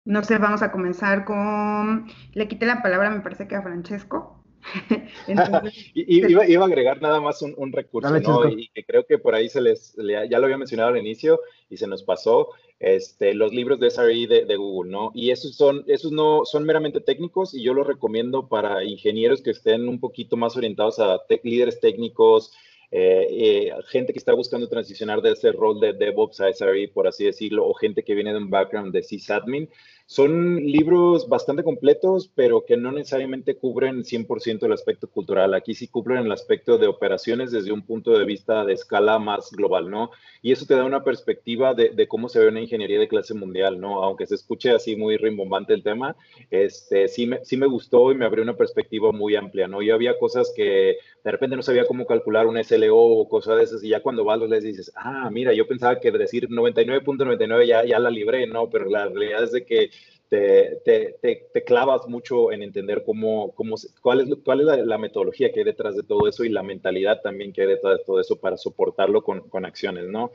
[0.05, 4.36] No sé, vamos a comenzar con, le quité la palabra, me parece que a Francesco.
[5.93, 8.49] iba, iba, a agregar nada más un, recurso, ¿no?
[8.49, 11.39] Y que creo que por ahí se les, ya lo había mencionado al inicio
[11.69, 12.49] y se nos pasó,
[12.79, 15.11] este, los libros de SRE de, de, Google, ¿no?
[15.13, 19.51] Y esos son, esos no son meramente técnicos y yo los recomiendo para ingenieros que
[19.51, 22.53] estén un poquito más orientados a líderes técnicos,
[22.89, 27.07] eh, eh, gente que está buscando transicionar de ese rol de DevOps a SRE, por
[27.07, 29.69] así decirlo, o gente que viene de un background de sysadmin.
[30.09, 35.53] Son libros bastante completos, pero que no necesariamente cubren 100% el aspecto cultural.
[35.53, 39.51] Aquí sí cubren el aspecto de operaciones desde un punto de vista de escala más
[39.51, 40.11] global, ¿no?
[40.41, 43.81] Y eso te da una perspectiva de, cómo se ve una ingeniería de clase mundial,
[43.81, 44.01] ¿no?
[44.01, 46.15] Aunque se escuche así muy rimbombante el tema,
[46.51, 49.81] este, sí, me, sí me gustó y me abrió una perspectiva muy amplia, ¿no?
[49.81, 53.63] Yo había cosas que de repente no sabía cómo calcular un SLO o cosas de
[53.63, 57.83] esas y ya cuando vas les dices, ah, mira, yo pensaba que decir 99.99 ya,
[57.83, 58.69] ya la libré, ¿no?
[58.69, 59.89] Pero la realidad es de que
[60.29, 65.51] te, te, te, clavas mucho en entender cómo, cómo cuál es, cuál es la, metodología
[65.51, 68.19] que hay detrás de todo eso y la mentalidad también que hay detrás de todo
[68.19, 70.31] eso para soportarlo con, con acciones, ¿no?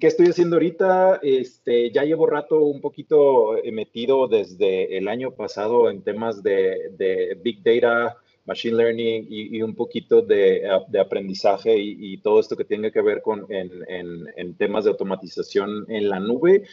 [0.00, 1.20] ¿Qué estoy haciendo ahorita?
[1.22, 6.90] Este, ya llevo rato un poquito eh, metido desde el año pasado en temas de,
[6.96, 8.16] de Big Data,
[8.46, 13.02] Machine Learning y, un poquito de, de aprendizaje y, y, todo esto que tenga que
[13.02, 16.64] ver con en, en, en temas de automatización en la nube.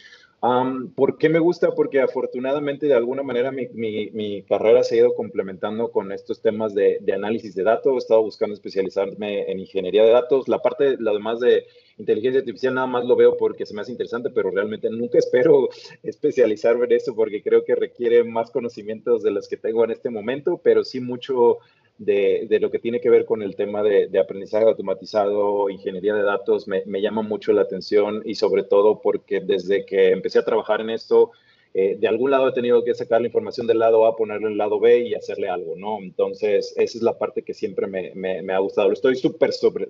[0.94, 1.74] ¿Por qué me gusta?
[1.74, 6.74] Porque afortunadamente de alguna manera mi, mi, carrera se ha ido complementando con estos temas
[6.74, 7.94] de, de, análisis de datos.
[7.94, 10.46] He estado buscando especializarme en ingeniería de datos.
[10.46, 11.66] La parte, lo demás de
[11.98, 15.68] inteligencia artificial, nada más lo veo porque se me hace interesante, pero realmente nunca espero
[16.02, 20.10] especializarme en eso porque creo que requiere más conocimientos de los que tengo en este
[20.10, 21.58] momento, pero sí mucho
[21.98, 26.68] de, lo que tiene que ver con el tema de, aprendizaje automatizado, ingeniería de datos,
[26.68, 30.90] me, llama mucho la atención y sobre todo porque desde que empecé a trabajar en
[30.90, 31.30] esto,
[31.74, 34.52] eh, de algún lado he tenido que sacar la información del lado A, ponerlo en
[34.52, 35.98] el lado B y hacerle algo, ¿no?
[35.98, 38.88] Entonces, esa es la parte que siempre me, ha gustado.
[38.88, 39.88] Lo estoy súper, súper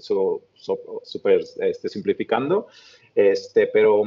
[1.61, 2.67] este, simplificando,
[3.15, 4.03] este, pero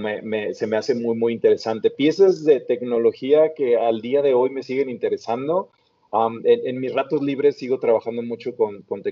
[0.53, 1.89] se me hace muy, muy interesante.
[1.89, 5.69] Piezas de tecnología que al día de hoy me siguen interesando
[6.43, 9.03] en, mis ratos libres sigo trabajando mucho con, con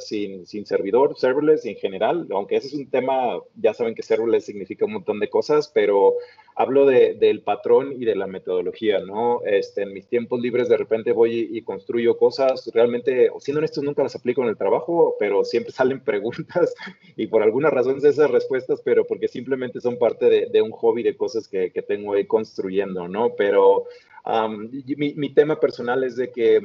[0.00, 4.46] sin, sin, servidor, serverless en general, aunque ese es un tema, ya saben que serverless
[4.46, 6.14] significa un montón de cosas, pero
[6.56, 9.42] hablo de, del patrón y de la metodología, ¿no?
[9.44, 14.02] Este, en mis tiempos libres de repente voy y, construyo cosas, realmente, siendo honesto, nunca
[14.02, 16.74] las aplico en el trabajo, pero siempre salen preguntas
[17.16, 20.70] y por alguna razón sé esas respuestas, pero porque simplemente son parte de, de un
[20.70, 23.34] hobby de cosas que, que tengo ahí construyendo, ¿no?
[23.36, 23.84] Pero
[24.24, 26.60] mi, tema personal es de que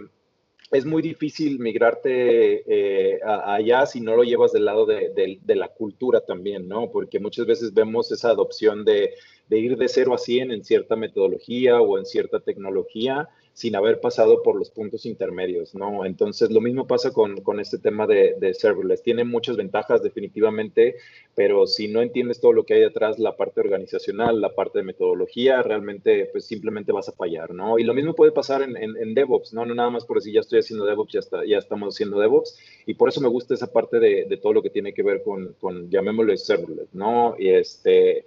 [0.72, 6.22] es muy difícil migrarte eh, allá si no lo llevas del lado de, la cultura
[6.22, 6.90] también, ¿no?
[6.92, 9.14] Porque muchas veces vemos esa adopción de,
[9.50, 14.02] de ir de cero a 100 en cierta metodología o en cierta tecnología sin haber
[14.02, 16.06] pasado por los puntos intermedios, ¿no?
[16.06, 19.04] Entonces, lo mismo pasa con, con este tema de, de, serverless.
[19.04, 20.96] Tiene muchas ventajas, definitivamente,
[21.36, 24.86] pero si no entiendes todo lo que hay detrás, la parte organizacional, la parte de
[24.86, 27.78] metodología, realmente, pues simplemente vas a fallar, ¿no?
[27.78, 29.66] Y lo mismo puede pasar en, DevOps, ¿no?
[29.66, 32.58] No nada más por decir, ya estoy haciendo DevOps, ya, está, ya estamos haciendo DevOps,
[32.88, 35.22] y por eso me gusta esa parte de, de todo lo que tiene que ver
[35.22, 37.36] con, con llamémosle serverless, ¿no?
[37.38, 38.26] Y este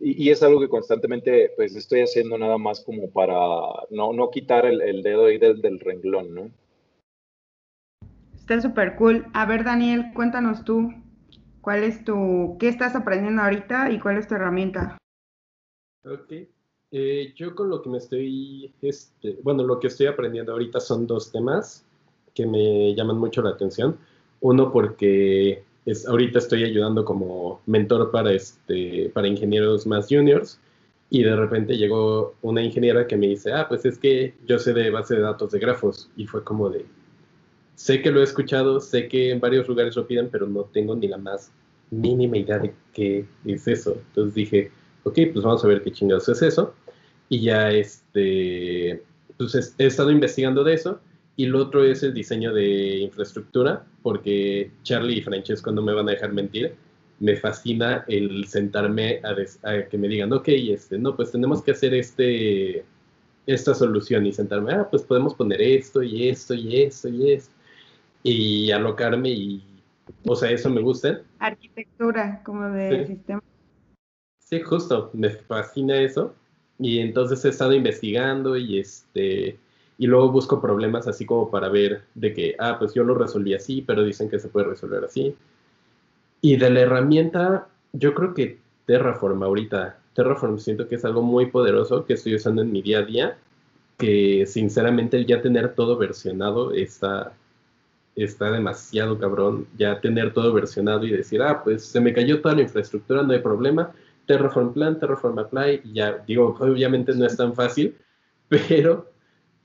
[0.00, 3.34] y, es algo que constantemente pues estoy haciendo nada más como para
[3.90, 6.50] no, no quitar el, dedo ahí del, del, renglón, ¿no?
[8.34, 9.26] Está súper cool.
[9.34, 10.92] A ver, Daniel, cuéntanos tú,
[11.60, 14.98] ¿cuál es tu, qué estás aprendiendo ahorita y cuál es tu herramienta?
[16.04, 16.32] Ok.
[16.92, 21.06] Eh, yo con lo que me estoy, este, bueno, lo que estoy aprendiendo ahorita son
[21.06, 21.84] dos temas
[22.34, 23.98] que me llaman mucho la atención.
[24.40, 25.64] Uno porque
[26.06, 30.60] ahorita estoy ayudando como mentor para, este, para ingenieros más juniors
[31.10, 34.72] y de repente llegó una ingeniera que me dice, ah, pues es que yo sé
[34.72, 36.84] de base de datos de grafos y fue como de,
[37.76, 40.96] sé que lo he escuchado, sé que en varios lugares lo piden, pero no tengo
[40.96, 41.52] ni la más
[41.90, 43.96] mínima idea de qué es eso.
[44.08, 44.72] Entonces dije,
[45.04, 46.74] ok, pues vamos a ver qué chingados es eso.
[47.28, 49.02] Y ya, este,
[49.36, 51.00] pues he estado investigando de eso
[51.36, 56.08] y lo otro es el diseño de infraestructura, porque Charlie y Francesco no me van
[56.08, 56.74] a dejar mentir.
[57.20, 61.92] Me fascina el sentarme a, que me digan, ok, este, no, pues tenemos que hacer
[61.94, 62.84] este,
[63.46, 67.54] esta solución y sentarme, ah, pues podemos poner esto y esto y esto y esto.
[68.22, 69.62] Y alocarme y,
[70.24, 71.20] o sea, eso me gusta.
[71.38, 73.42] Arquitectura, como de sistema.
[74.38, 76.34] Sí, justo, me fascina eso.
[76.78, 79.58] Y entonces he estado investigando y este
[79.98, 83.54] y luego busco problemas así como para ver de que, ah, pues yo lo resolví
[83.54, 85.34] así, pero dicen que se puede resolver así.
[86.42, 91.46] Y de la herramienta, yo creo que Terraform ahorita, Terraform siento que es algo muy
[91.46, 93.38] poderoso que estoy usando en mi día a día,
[93.96, 97.32] que sinceramente el ya tener todo versionado está,
[98.14, 102.54] está demasiado cabrón, ya tener todo versionado y decir, ah, pues se me cayó toda
[102.54, 103.92] la infraestructura, no hay problema,
[104.26, 107.96] Terraform Plan, Terraform Apply, ya digo, obviamente no es tan fácil,
[108.48, 109.15] pero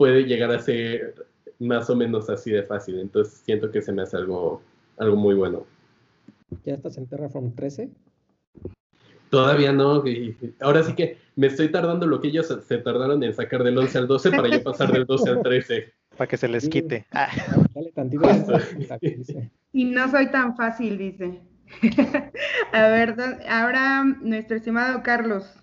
[0.02, 1.14] puede llegar a ser
[1.60, 2.98] más o menos así de fácil.
[2.98, 4.60] Entonces siento que se me hace algo,
[4.98, 5.64] algo muy bueno.
[6.66, 7.88] ¿Ya estás en Terraform 13?
[9.30, 10.04] Todavía no.
[10.62, 14.00] ahora sí que me estoy tardando lo que ellos se tardaron en sacar del 11
[14.00, 15.94] al 12 para yo pasar del 12 al 13.
[16.18, 17.06] Para que se les quite.
[17.12, 17.30] Ah.
[17.76, 18.28] Dale tantito.
[19.74, 21.42] y no soy tan fácil, dice.
[22.74, 23.16] a ver,
[23.48, 25.61] ahora nuestro estimado Carlos.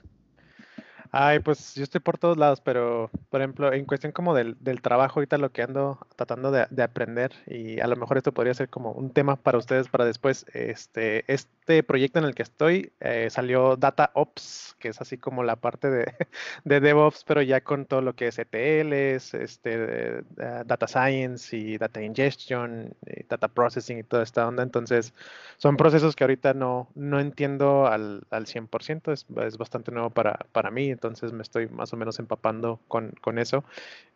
[1.10, 4.82] Ay, pues yo estoy por todos lados, pero por ejemplo, en cuestión como del, del
[4.82, 8.52] trabajo, ahorita lo que ando tratando de, de, aprender, y a lo mejor esto podría
[8.52, 12.92] ser como un tema para ustedes para después, este, este proyecto en el que estoy
[13.00, 16.14] eh, salió Data Ops, que es así como la parte de,
[16.64, 22.02] de, DevOps, pero ya con todo lo que es ETLs, este, Data Science y Data
[22.02, 24.62] Ingestion, y Data Processing y toda esta onda.
[24.62, 25.14] Entonces,
[25.56, 30.38] son procesos que ahorita no, no entiendo al, al 100%, es, es bastante nuevo para,
[30.52, 33.62] para mí entonces me estoy más o menos empapando con, con eso.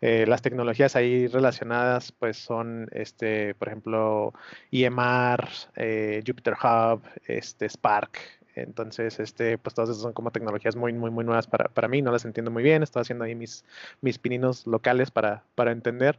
[0.01, 4.33] Eh, las tecnologías ahí relacionadas pues son, este, por ejemplo,
[4.73, 8.19] EMR, eh, Jupyter Hub, este, Spark,
[8.55, 12.03] entonces, este, pues todas esas son como tecnologías muy, muy, muy nuevas para, para mí,
[12.03, 13.65] no las entiendo muy bien, estoy haciendo ahí mis,
[14.01, 16.19] mis pininos locales para, para entender.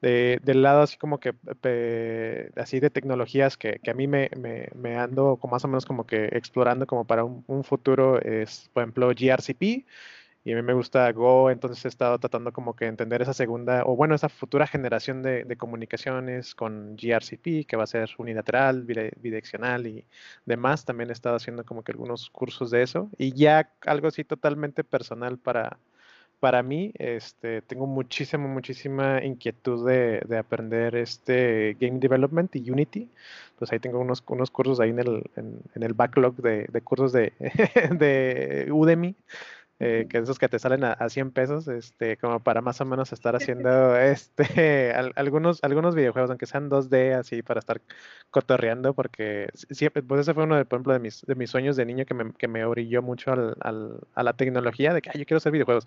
[0.00, 1.34] De, del lado así como que,
[2.56, 5.84] así de tecnologías que, que a mí me, me, me, ando como más o menos
[5.84, 9.84] como que explorando como para un, futuro, es, por ejemplo, GRCP,
[10.42, 13.82] y a mí me gusta Go, entonces he estado tratando como que entender esa segunda,
[13.84, 18.84] o bueno, esa futura generación de, de comunicaciones con GRCP, que va a ser unilateral,
[18.84, 20.06] bidireccional y
[20.46, 20.86] demás.
[20.86, 23.10] También he estado haciendo como que algunos cursos de eso.
[23.18, 25.78] Y ya algo así totalmente personal para,
[26.40, 33.08] para mí, este, tengo muchísima, muchísima inquietud de, de, aprender este Game Development y Unity.
[33.58, 37.12] Pues ahí tengo unos, unos cursos ahí en el, en, el backlog de, de cursos
[37.12, 37.32] de,
[37.90, 39.14] de Udemy
[39.82, 43.12] eh, que esos que te salen a, 100 pesos, este, como para más o menos
[43.14, 47.80] estar haciendo este, algunos, algunos videojuegos, aunque sean 2D, así para estar
[48.30, 51.76] cotorreando, porque siempre, pues ese fue uno, de, por ejemplo, de mis, de mis sueños
[51.76, 55.18] de niño que me, que me orilló mucho al, al, a la tecnología, de que
[55.18, 55.86] yo quiero hacer videojuegos.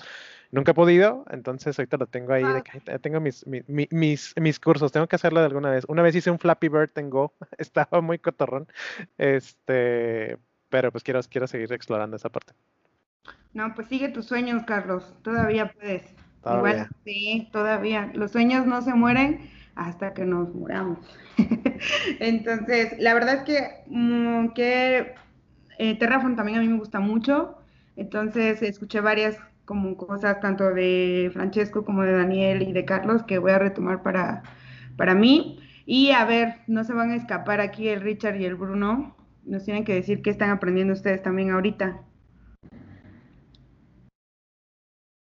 [0.49, 4.59] Nunca he podido, entonces ahorita lo tengo ahí, de que tengo mis, mis, mis, mis
[4.59, 5.85] cursos, tengo que hacerlo de alguna vez.
[5.87, 8.67] Una vez hice un Flappy Bird en Go, estaba muy cotorrón,
[9.19, 10.39] este,
[10.69, 12.53] pero pues quiero, quiero seguir explorando esa parte.
[13.53, 15.13] No, pues sigue tus sueños, Carlos.
[15.21, 16.03] Todavía puedes.
[16.45, 18.11] Igual, sí, todavía.
[18.13, 20.99] Los sueños no se mueren hasta que nos muramos.
[22.19, 25.15] Entonces, la verdad es que, mm, que
[25.77, 27.57] eh, Terraform también a mí me gusta mucho.
[27.95, 33.37] Entonces, escuché varias como cosas tanto de Francesco como de Daniel y de Carlos que
[33.37, 34.43] voy a retomar para,
[34.97, 35.59] para mí.
[35.85, 39.15] Y a ver, no se van a escapar aquí el Richard y el Bruno.
[39.45, 42.01] Nos tienen que decir qué están aprendiendo ustedes también ahorita.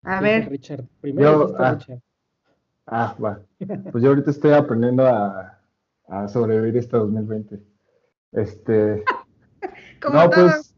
[0.03, 0.49] A ver.
[0.49, 1.77] Richard, primero ah,
[2.87, 3.41] ah, va.
[3.91, 5.57] Pues yo ahorita estoy aprendiendo a,
[6.27, 7.61] sobrevivir este 2020.
[8.33, 9.03] Este.
[10.13, 10.75] no, pues.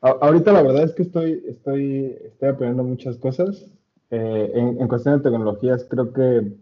[0.00, 3.66] ahorita la verdad es que estoy, estoy, estoy aprendiendo muchas cosas.
[4.10, 6.52] Eh, en, cuestión de tecnologías, creo que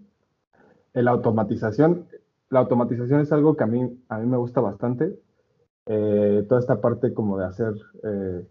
[0.95, 2.09] la automatización,
[2.49, 5.21] la automatización es algo que a mí, a mí me gusta bastante.
[5.87, 8.47] Eh, toda esta parte como de hacer eh,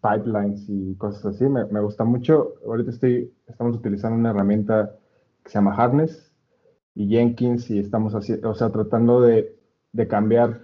[0.00, 2.54] pipelines y cosas así, me, me, gusta mucho.
[2.66, 4.96] Ahorita estoy, estamos utilizando una herramienta
[5.42, 6.32] que se llama Harness
[6.94, 9.56] y Jenkins y estamos así, o sea, tratando de,
[9.92, 10.60] de cambiar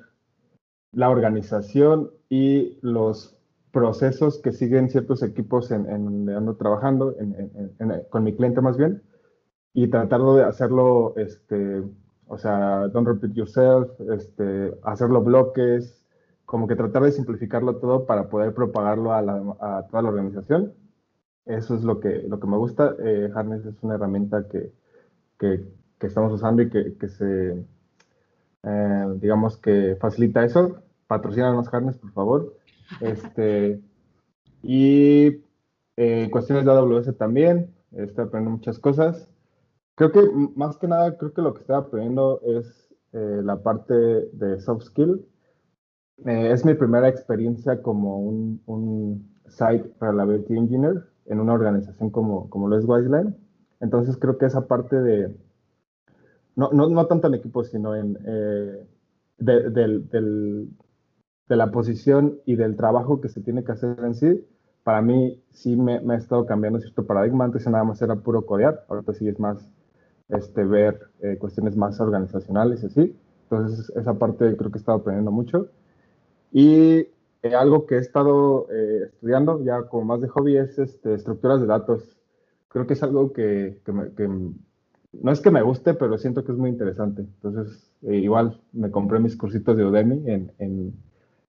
[0.93, 3.37] la organización y los
[3.71, 7.53] procesos que siguen ciertos equipos en, en donde ando trabajando, en,
[8.09, 9.03] con mi cliente más bien,
[9.75, 11.83] y tratando de hacerlo, este,
[12.27, 16.06] o sea, don't repeat yourself, este, hacerlo bloques,
[16.47, 20.73] como que tratar de simplificarlo todo para poder propagarlo a, toda la organización.
[21.45, 22.95] Eso es lo que, lo que me gusta.
[23.01, 24.73] Eh, Harness es una herramienta que,
[25.39, 25.65] que,
[26.01, 27.65] estamos usando y que, que se,
[28.63, 30.83] eh, digamos que facilita eso.
[31.07, 32.57] Patrocínanos Harness, por favor.
[33.01, 33.81] Este,
[34.63, 35.43] y
[35.97, 37.75] eh, cuestiones de AWS también.
[37.91, 39.29] Estoy aprendiendo muchas cosas.
[39.97, 40.23] Creo que
[40.55, 44.85] más que nada, creo que lo que estoy aprendiendo es eh, la parte de soft
[44.85, 45.27] skill
[46.25, 52.49] eh, es mi primera experiencia como un, un Site Reliability Engineer en una organización como,
[52.51, 53.35] como lo es Wiseline.
[53.81, 55.35] Entonces creo que esa parte de,
[56.57, 58.87] no, no, no tanto en equipo, sino en, eh,
[59.39, 60.09] de, del,
[61.49, 64.45] de, la posición y del trabajo que se tiene que hacer en sí,
[64.83, 67.45] para mí sí me, me ha estado cambiando cierto paradigma.
[67.45, 69.71] Antes nada más era puro codear, ahorita sí es más
[70.29, 73.17] este, ver eh, cuestiones más organizacionales y así.
[73.51, 75.69] Entonces esa parte creo que he estado aprendiendo mucho.
[76.53, 77.09] Y
[77.47, 81.61] eh, algo que he estado eh, estudiando ya como más de hobby es este, estructuras
[81.61, 82.17] de datos.
[82.69, 84.29] Creo que es algo que, que,
[85.13, 87.23] no es que me guste, pero siento que es muy interesante.
[87.23, 90.95] Entonces, eh, igual me compré mis cursitos de Udemy en, en,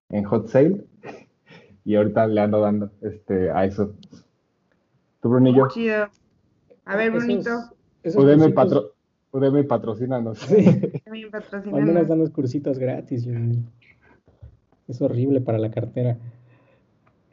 [0.09, 0.85] en, Hot Sale
[1.85, 3.95] y ahorita le ando dando este, a eso.
[5.21, 5.67] ¿Tú, Brunillo?
[5.69, 6.07] Chido.
[6.85, 7.49] A ver, Brunito.
[8.15, 8.93] Udemy, patro,
[9.31, 10.39] Udemy patrocínanos.
[10.39, 10.65] Sí.
[11.05, 11.79] Udemy patrocínanos.
[11.79, 13.65] Al menos dan los cursitos gratis, Udemy
[14.87, 16.17] es horrible para la cartera.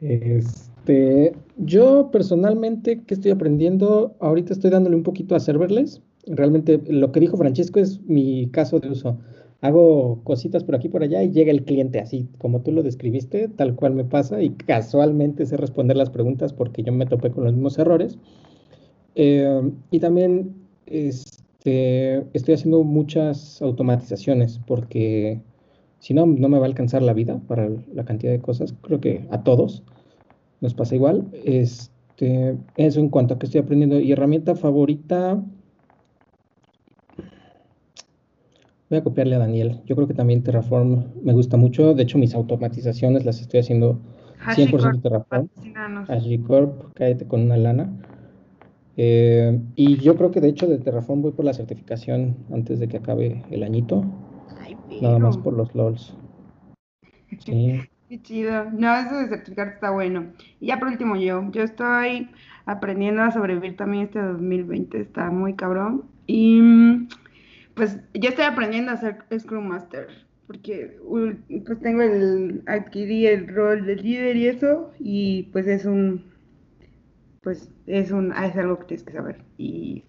[0.01, 4.15] Este, yo personalmente, ¿qué estoy aprendiendo?
[4.19, 6.01] Ahorita estoy dándole un poquito a serverless.
[6.27, 9.17] Realmente lo que dijo Francesco es mi caso de uso.
[9.61, 13.47] Hago cositas por aquí por allá y llega el cliente así, como tú lo describiste,
[13.47, 17.45] tal cual me pasa y casualmente sé responder las preguntas porque yo me topé con
[17.45, 18.17] los mismos errores.
[19.15, 20.53] Eh, y también
[20.85, 25.41] este, estoy haciendo muchas automatizaciones porque
[25.99, 28.75] si no, no me va a alcanzar la vida para la cantidad de cosas.
[28.81, 29.83] Creo que a todos
[30.61, 31.27] nos pasa igual.
[31.43, 33.99] Este, eso en cuanto a que estoy aprendiendo.
[33.99, 35.43] Y herramienta favorita.
[38.89, 39.81] Voy a copiarle a Daniel.
[39.85, 41.93] Yo creo que también Terraform me gusta mucho.
[41.95, 43.99] De hecho, mis automatizaciones las estoy haciendo
[44.45, 45.49] 100% Terraform.
[46.07, 47.91] HashiCorp, cállate con una lana.
[48.97, 52.87] Eh, y yo creo que de hecho de Terraform voy por la certificación antes de
[52.87, 54.05] que acabe el añito.
[55.01, 56.13] Nada más por los LOLs.
[57.39, 57.81] Sí.
[58.09, 58.65] Qué chido.
[58.71, 60.33] No, eso de certificarte está bueno.
[60.59, 62.29] Y ya por último yo, yo estoy
[62.65, 66.03] aprendiendo a sobrevivir también este 2020, está muy cabrón.
[66.27, 66.61] Y
[67.73, 70.07] pues yo estoy aprendiendo a ser Scrum Master,
[70.47, 70.97] porque
[71.65, 76.25] pues tengo el, adquirí el rol de líder y eso, y pues es un,
[77.41, 79.43] pues es un, es algo que tienes que saber.
[79.57, 80.03] Y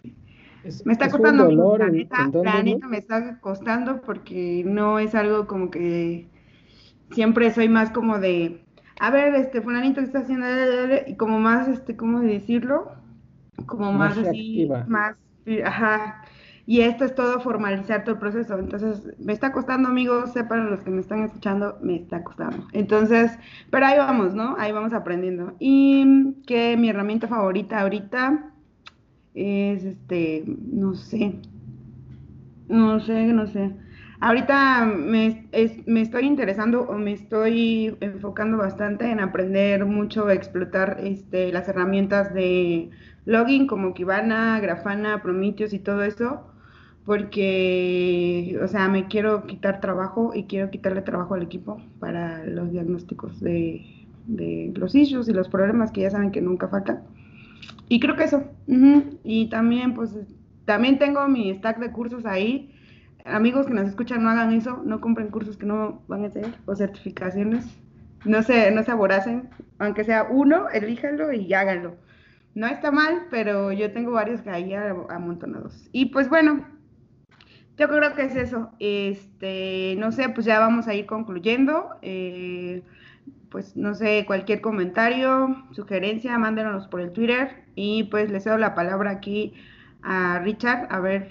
[0.84, 6.28] me está costando, la neta, me está costando porque no es algo como que
[7.10, 8.66] siempre soy más como de
[8.98, 10.46] a ver, este, fulanito que está haciendo,
[11.06, 12.92] y como más, este, ¿cómo decirlo?
[13.66, 15.16] Como más, Más así, más,
[15.64, 16.24] ajá.
[16.68, 18.58] Y esto es todo formalizar todo el proceso.
[18.58, 22.66] Entonces, me está costando, amigos, sepan los que me están escuchando, me está costando.
[22.72, 23.38] Entonces,
[23.70, 24.56] pero ahí vamos, ¿no?
[24.58, 25.54] Ahí vamos aprendiendo.
[25.60, 28.55] Y que mi herramienta favorita ahorita
[29.36, 31.42] es, este, no sé,
[32.68, 33.76] no sé, no sé.
[34.20, 40.34] Ahorita me, es- me estoy interesando o me estoy enfocando bastante en aprender mucho, a
[40.34, 42.90] explotar este, las herramientas de
[43.24, 46.46] login como Kibana, Grafana, Prometheus y todo eso,
[47.04, 52.70] porque, o sea, me quiero quitar trabajo y quiero quitarle trabajo al equipo para los
[52.72, 53.86] diagnósticos de,
[54.24, 57.04] de los issues y los problemas que ya saben que nunca faltan.
[57.88, 58.44] Y creo que eso.
[59.24, 60.16] Y también, pues,
[60.64, 62.72] también tengo mi stack de cursos ahí.
[63.24, 66.54] Amigos que nos escuchan, no hagan eso, no compren cursos que no van a hacer
[66.66, 67.66] o certificaciones.
[68.24, 71.96] No se, no se aboracen, aunque sea uno, elíjanlo y háganlo.
[72.54, 75.88] No está mal, pero yo tengo varios que ahí amontonados.
[75.92, 76.66] Y pues bueno,
[77.76, 78.70] yo creo que es eso.
[78.78, 81.90] Este, no sé, pues ya vamos a ir concluyendo.
[82.02, 82.82] Eh,
[83.50, 87.64] pues no sé, cualquier comentario, sugerencia, mándenos por el Twitter.
[87.74, 89.54] Y pues le cedo la palabra aquí
[90.02, 91.30] a Richard, a ver,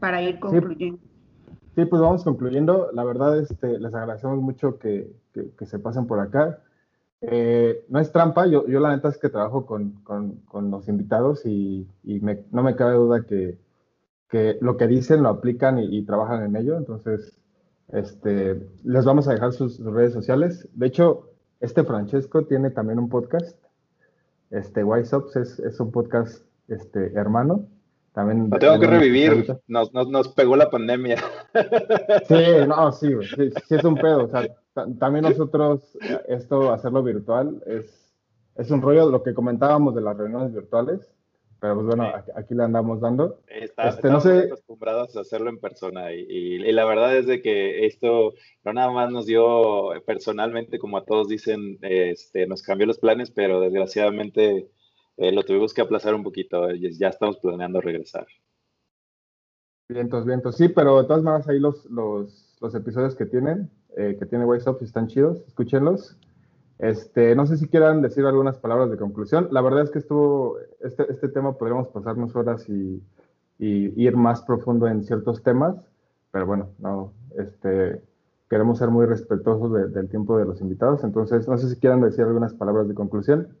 [0.00, 0.98] para ir concluyendo.
[1.74, 2.90] Sí, pues vamos concluyendo.
[2.92, 6.58] La verdad, este, les agradecemos mucho que, que- que se pasen por acá.
[7.20, 10.88] Eh, no es trampa, yo, yo la neta es que trabajo con, con- con los
[10.88, 13.58] invitados y, y me- no me cabe duda que,
[14.30, 16.76] que lo que dicen lo aplican y, y trabajan en ello.
[16.78, 17.38] Entonces,
[17.92, 20.68] este, les vamos a dejar sus, sus redes sociales.
[20.74, 21.30] De hecho,
[21.60, 23.56] este Francesco tiene también un podcast.
[24.50, 27.66] Este, Wise Ups es, es un podcast este, hermano.
[28.12, 29.58] También Lo tengo que revivir.
[29.68, 31.16] Nos, nos, nos pegó la pandemia.
[32.26, 32.34] Sí,
[32.66, 34.24] no, sí, sí, sí es un pedo.
[34.24, 35.96] O sea, ta- también nosotros,
[36.26, 38.14] esto, hacerlo virtual, es,
[38.56, 41.12] es un rollo, lo que comentábamos de las reuniones virtuales,
[41.66, 42.30] pero pues bueno, Sí.
[42.36, 43.40] aquí, le andamos dando.
[43.48, 47.16] Está, Este, no estamos sé- acostumbrados a hacerlo en persona y, y- y la verdad
[47.16, 48.34] es de que esto
[48.64, 53.30] no nada más nos dio personalmente, como a todos dicen, este, nos cambió los planes,
[53.32, 54.70] pero desgraciadamente
[55.16, 56.70] eh, lo tuvimos que aplazar un poquito.
[56.72, 58.26] y Ya estamos planeando regresar.
[59.88, 60.56] Vientos, vientos.
[60.56, 64.44] Sí, pero de todas maneras ahí los, los, los episodios que tienen, eh, que tiene
[64.44, 66.16] Up, están chidos, escúchenlos.
[66.78, 69.48] Este, no sé si quieran decir algunas palabras de conclusión.
[69.50, 73.02] La verdad es que estuvo, este, este tema podríamos pasarnos horas y,
[73.58, 75.76] ir más profundo en ciertos temas,
[76.30, 78.02] pero bueno, no, este,
[78.50, 82.02] queremos ser muy respetuosos de- del tiempo de los invitados, entonces no sé si quieran
[82.02, 83.56] decir algunas palabras de conclusión.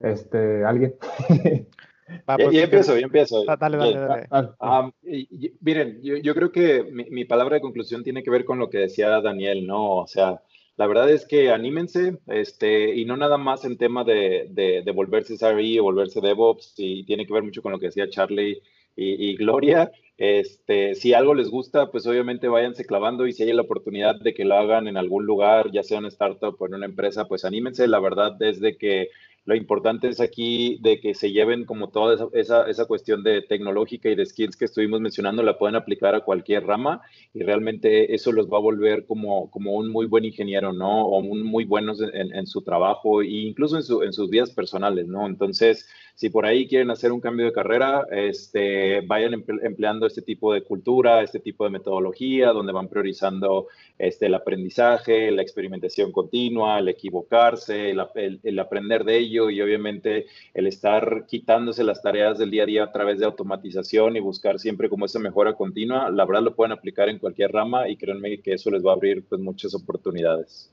[0.00, 0.94] Este, ¿alguien?
[2.28, 3.44] Va, Ya, pues, ya si empiezo, ya empiezo.
[3.48, 4.06] Ah, Dale, dale, Ya.
[4.06, 4.92] dale.
[5.02, 8.58] Y- miren, yo, yo creo que mi, mi palabra de conclusión tiene que ver con
[8.58, 9.96] lo que decía Daniel, ¿no?
[9.96, 10.40] O sea,
[10.76, 14.92] la verdad es que anímense, este, y no nada más en tema de, de, de
[14.92, 18.62] volverse SRE o volverse DevOps, y tiene que ver mucho con lo que decía Charlie
[18.96, 19.90] y, y Gloria.
[20.16, 24.34] Este, si algo les gusta, pues obviamente váyanse clavando y si hay la oportunidad de
[24.34, 27.44] que lo hagan en algún lugar, ya sea una startup o en una empresa, pues
[27.44, 27.86] anímense.
[27.86, 29.08] La verdad es de que
[29.48, 33.40] lo importante es aquí de que se lleven como toda esa, esa, esa cuestión de
[33.40, 37.00] tecnológica y de skills que estuvimos mencionando, la pueden aplicar a cualquier rama
[37.32, 41.06] y realmente eso los va a volver como, como un muy buen ingeniero, ¿no?
[41.06, 44.50] O un muy buenos en, en su trabajo e incluso en, su, en sus vidas
[44.50, 45.26] personales, ¿no?
[45.26, 50.20] Entonces, si por ahí quieren hacer un cambio de carrera, este, vayan emple- empleando este
[50.20, 53.68] tipo de cultura, este tipo de metodología, donde van priorizando
[53.98, 59.60] este, el aprendizaje, la experimentación continua, el equivocarse, el, el- el aprender de ello y
[59.62, 64.20] obviamente el estar quitándose las tareas del día a día a través de automatización y
[64.20, 67.96] buscar siempre como esa mejora continua, la verdad lo pueden aplicar en cualquier rama y
[67.96, 70.72] créanme que eso les va a abrir pues muchas oportunidades.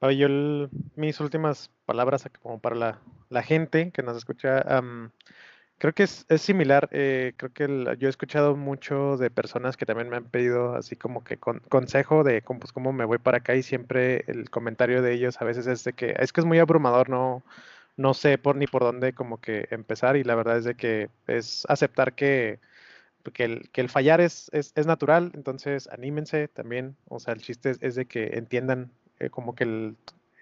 [0.00, 0.28] Yo
[0.94, 4.64] mis últimas palabras como para la, gente que nos escucha,
[5.78, 6.88] creo que es, es similar.
[6.92, 10.74] eh, creo que el- yo he escuchado mucho de personas que también me han pedido
[10.74, 14.24] así como que con- consejo de cómo, pues, cómo me voy para acá y siempre
[14.28, 17.42] el comentario de ellos a veces es de que es que es muy abrumador, no,
[17.96, 21.10] no sé por ni por dónde como que empezar y la verdad es de que
[21.26, 22.60] es aceptar que
[23.32, 27.40] que el, que el fallar es, es, es natural, entonces anímense también, o sea, el
[27.42, 29.96] chiste es, de que entiendan eh, como que el,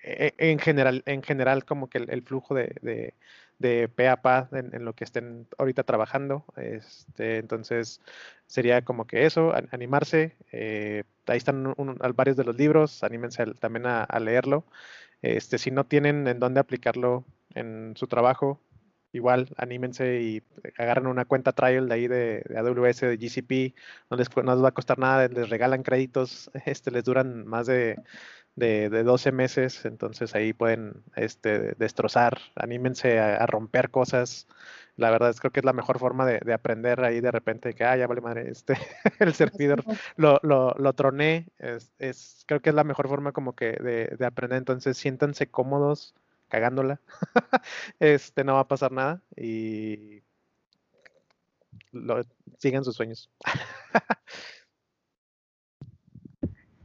[0.05, 3.15] e- e- en general, en general como que el, el flujo de, de,
[3.59, 8.01] de pe a pa en, lo que estén ahorita trabajando, este, entonces
[8.47, 11.75] sería como que eso, an- animarse, eh, ahí están
[12.15, 14.65] varios de los libros, anímense al- también a, a leerlo,
[15.23, 17.25] este, si no tienen en dónde aplicarlo
[17.55, 18.61] en su trabajo,
[19.13, 20.43] igual, anímense y
[20.79, 23.75] agarren una cuenta trial de ahí de, AWS, de GCP,
[24.11, 27.67] no les, no les va a costar nada, les regalan créditos, este, les duran más
[27.67, 27.97] de,
[28.57, 34.49] de, 12 meses, entonces ahí pueden este, destrozar, anímense a, romper cosas.
[34.97, 37.85] La verdad es creo que es la mejor forma de, aprender ahí de repente que,
[37.85, 38.75] ah, ya vale madre, este,
[39.21, 39.85] el servidor
[40.17, 41.49] lo, lo, lo troné,
[41.99, 46.15] es, creo que es la mejor forma como que de, de aprender, entonces siéntanse cómodos
[46.49, 47.01] cagándola,
[48.01, 50.23] este, no va a pasar nada y
[51.93, 52.23] lo,
[52.59, 53.31] sigan sus sueños.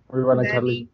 [0.09, 0.89] Muy buena, Charlie.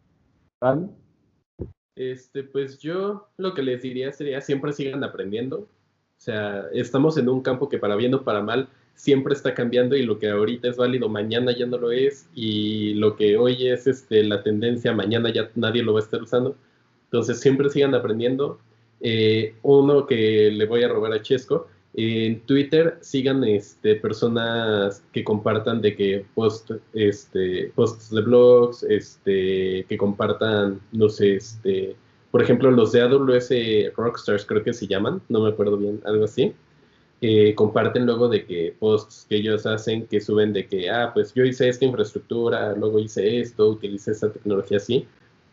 [1.94, 5.58] Este, pues yo lo que les diría sería siempre sigan aprendiendo.
[5.58, 9.96] O sea, estamos en un campo que para bien o para mal siempre está cambiando
[9.96, 13.68] y lo que ahorita es válido mañana ya no lo es y lo que hoy
[13.68, 16.56] es este, la tendencia mañana ya nadie lo va a estar usando.
[17.04, 18.58] Entonces siempre sigan aprendiendo.
[19.00, 25.24] Eh, uno que le voy a robar a Chesco, en Twitter sigan este, personas que
[25.24, 31.96] compartan de que post, este, posts de blogs, este, que compartan, no sé, este,
[32.30, 36.24] por ejemplo, los de AWS Rockstars creo que se llaman, no me acuerdo bien, algo
[36.24, 36.52] así.
[37.20, 41.34] Eh, comparten luego de que posts que ellos hacen que suben de que, ah, pues
[41.34, 45.06] yo hice esta infraestructura, luego hice esto, utilicé esta tecnología así.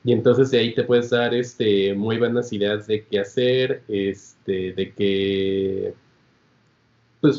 [0.04, 4.74] Y entonces de ahí te puedes dar este, muy buenas ideas de qué hacer, este,
[4.74, 5.96] de qué,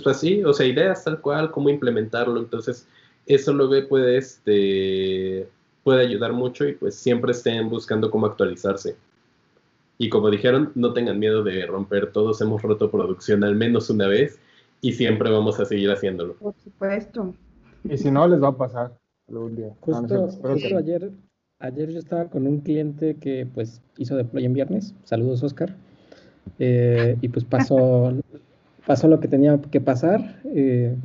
[0.02, 2.38] pues así, o sea, ideas tal cual, cómo implementarlo.
[2.40, 2.86] Entonces,
[3.26, 5.48] eso luego puede, este,
[5.82, 8.96] puede ayudar mucho y pues siempre estén buscando cómo actualizarse.
[9.98, 14.06] Y como dijeron, no tengan miedo de romper, todos hemos roto producción al menos una
[14.06, 14.38] vez
[14.80, 16.34] y siempre vamos a seguir haciéndolo.
[16.34, 17.34] Por supuesto.
[17.84, 18.92] Y si no, les va a pasar
[19.28, 19.74] algún día.
[19.80, 20.28] Justo,
[20.76, 21.10] ayer,
[21.60, 24.94] ayer yo estaba con un cliente que pues hizo deploy en viernes.
[25.04, 25.74] Saludos, Oscar.
[26.58, 28.12] Eh, y pues pasó,
[28.86, 30.40] pasó lo que tenía que pasar.
[30.44, 30.96] Eh,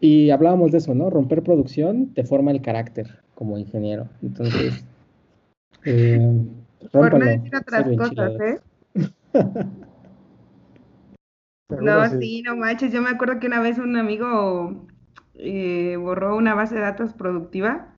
[0.00, 1.10] y hablábamos de eso, ¿no?
[1.10, 4.08] Romper producción te forma el carácter como ingeniero.
[4.22, 4.84] Entonces,
[5.84, 6.44] eh,
[6.90, 8.58] Por no decir otras cosas, ¿eh?
[11.68, 12.92] no, sí, no manches.
[12.92, 14.86] Yo me acuerdo que una vez un amigo
[15.34, 17.94] eh, borró una base de datos productiva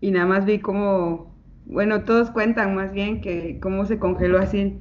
[0.00, 1.34] y nada más vi cómo,
[1.66, 4.80] bueno, todos cuentan más bien que cómo se congeló así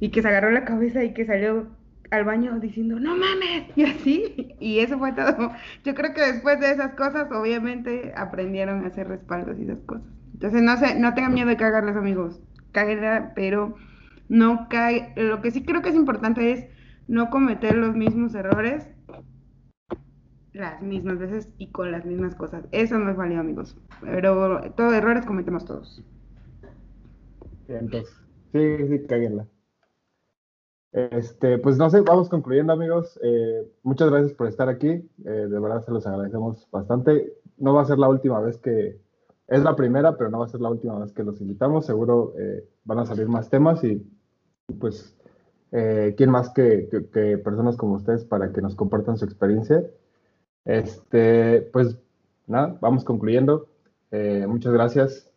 [0.00, 1.77] y que se agarró la cabeza y que salió
[2.10, 5.52] al baño diciendo, no mames, y así, y eso fue todo.
[5.84, 10.06] Yo creo que después de esas cosas, obviamente, aprendieron a hacer respaldos y esas cosas.
[10.32, 12.40] Entonces, no sé, no tengan miedo de cagarles, amigos,
[12.72, 13.74] cáguenla, pero
[14.28, 16.66] no cae, lo que sí creo que es importante es
[17.06, 18.86] no cometer los mismos errores
[20.58, 22.64] las mismas veces y con las mismas cosas.
[22.72, 23.76] Eso no es válido, amigos.
[24.00, 26.02] Pero todos errores cometemos todos.
[27.68, 28.12] Entonces,
[28.52, 29.46] sí, sí, cáguenla.
[31.12, 33.18] Este, pues no sé, vamos concluyendo amigos.
[33.22, 34.88] Eh, muchas gracias por estar aquí.
[34.88, 37.34] Eh, de verdad se los agradecemos bastante.
[37.56, 39.00] No va a ser la última vez que,
[39.46, 41.86] es la primera, pero no va a ser la última vez que los invitamos.
[41.86, 44.04] Seguro eh, van a salir más temas y
[44.80, 45.16] pues,
[45.70, 49.84] ¿quién más que, que, personas como ustedes para que nos compartan su experiencia?
[50.64, 51.96] Este, pues
[52.46, 53.68] nada, vamos concluyendo.
[54.48, 55.30] muchas gracias.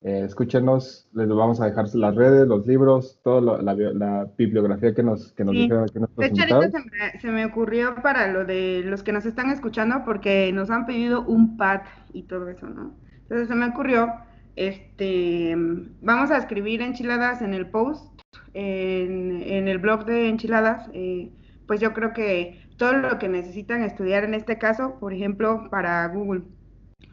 [0.00, 5.32] Eh, escúchenos, les vamos a dejar las redes, los libros, toda la, bibliografía que nos,
[5.32, 8.82] que nos dijeron aquí De hecho, ahorita se me, se me, ocurrió para lo de
[8.84, 11.80] los que nos están escuchando, porque nos han pedido un pad
[12.12, 12.94] y todo eso, ¿no?
[13.22, 14.12] Entonces se me ocurrió,
[14.54, 15.56] este,
[16.00, 18.22] vamos a escribir enchiladas en el post,
[18.54, 21.32] en, en el blog de enchiladas, eh,
[21.66, 26.06] pues yo creo que todo lo que necesitan estudiar en este caso, por ejemplo, para
[26.06, 26.44] Google.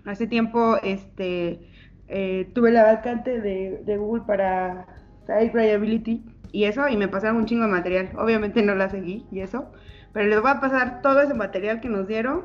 [0.05, 1.67] Hace tiempo, este
[2.07, 4.85] eh, tuve la vacante de, Google para
[5.25, 8.09] Site Reliability y eso, y me pasaron un chingo de material.
[8.17, 9.71] Obviamente no la seguí y eso,
[10.13, 12.41] pero les voy a pasar todo ese material que nos dieron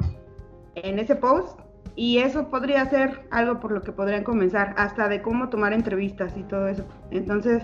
[0.75, 1.61] en ese post
[1.97, 6.37] y eso podría ser algo por lo que podrían comenzar, hasta de cómo tomar entrevistas
[6.37, 6.85] y todo eso.
[7.11, 7.63] Entonces,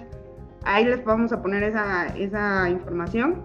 [0.65, 3.43] ahí les vamos a poner esa, esa información.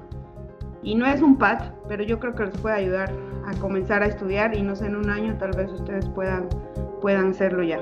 [0.84, 3.14] Y no es un pad, pero yo creo que les puede ayudar
[3.46, 6.50] a comenzar a estudiar y no sé, en un año tal vez ustedes puedan,
[7.02, 7.80] puedan hacerlo ya.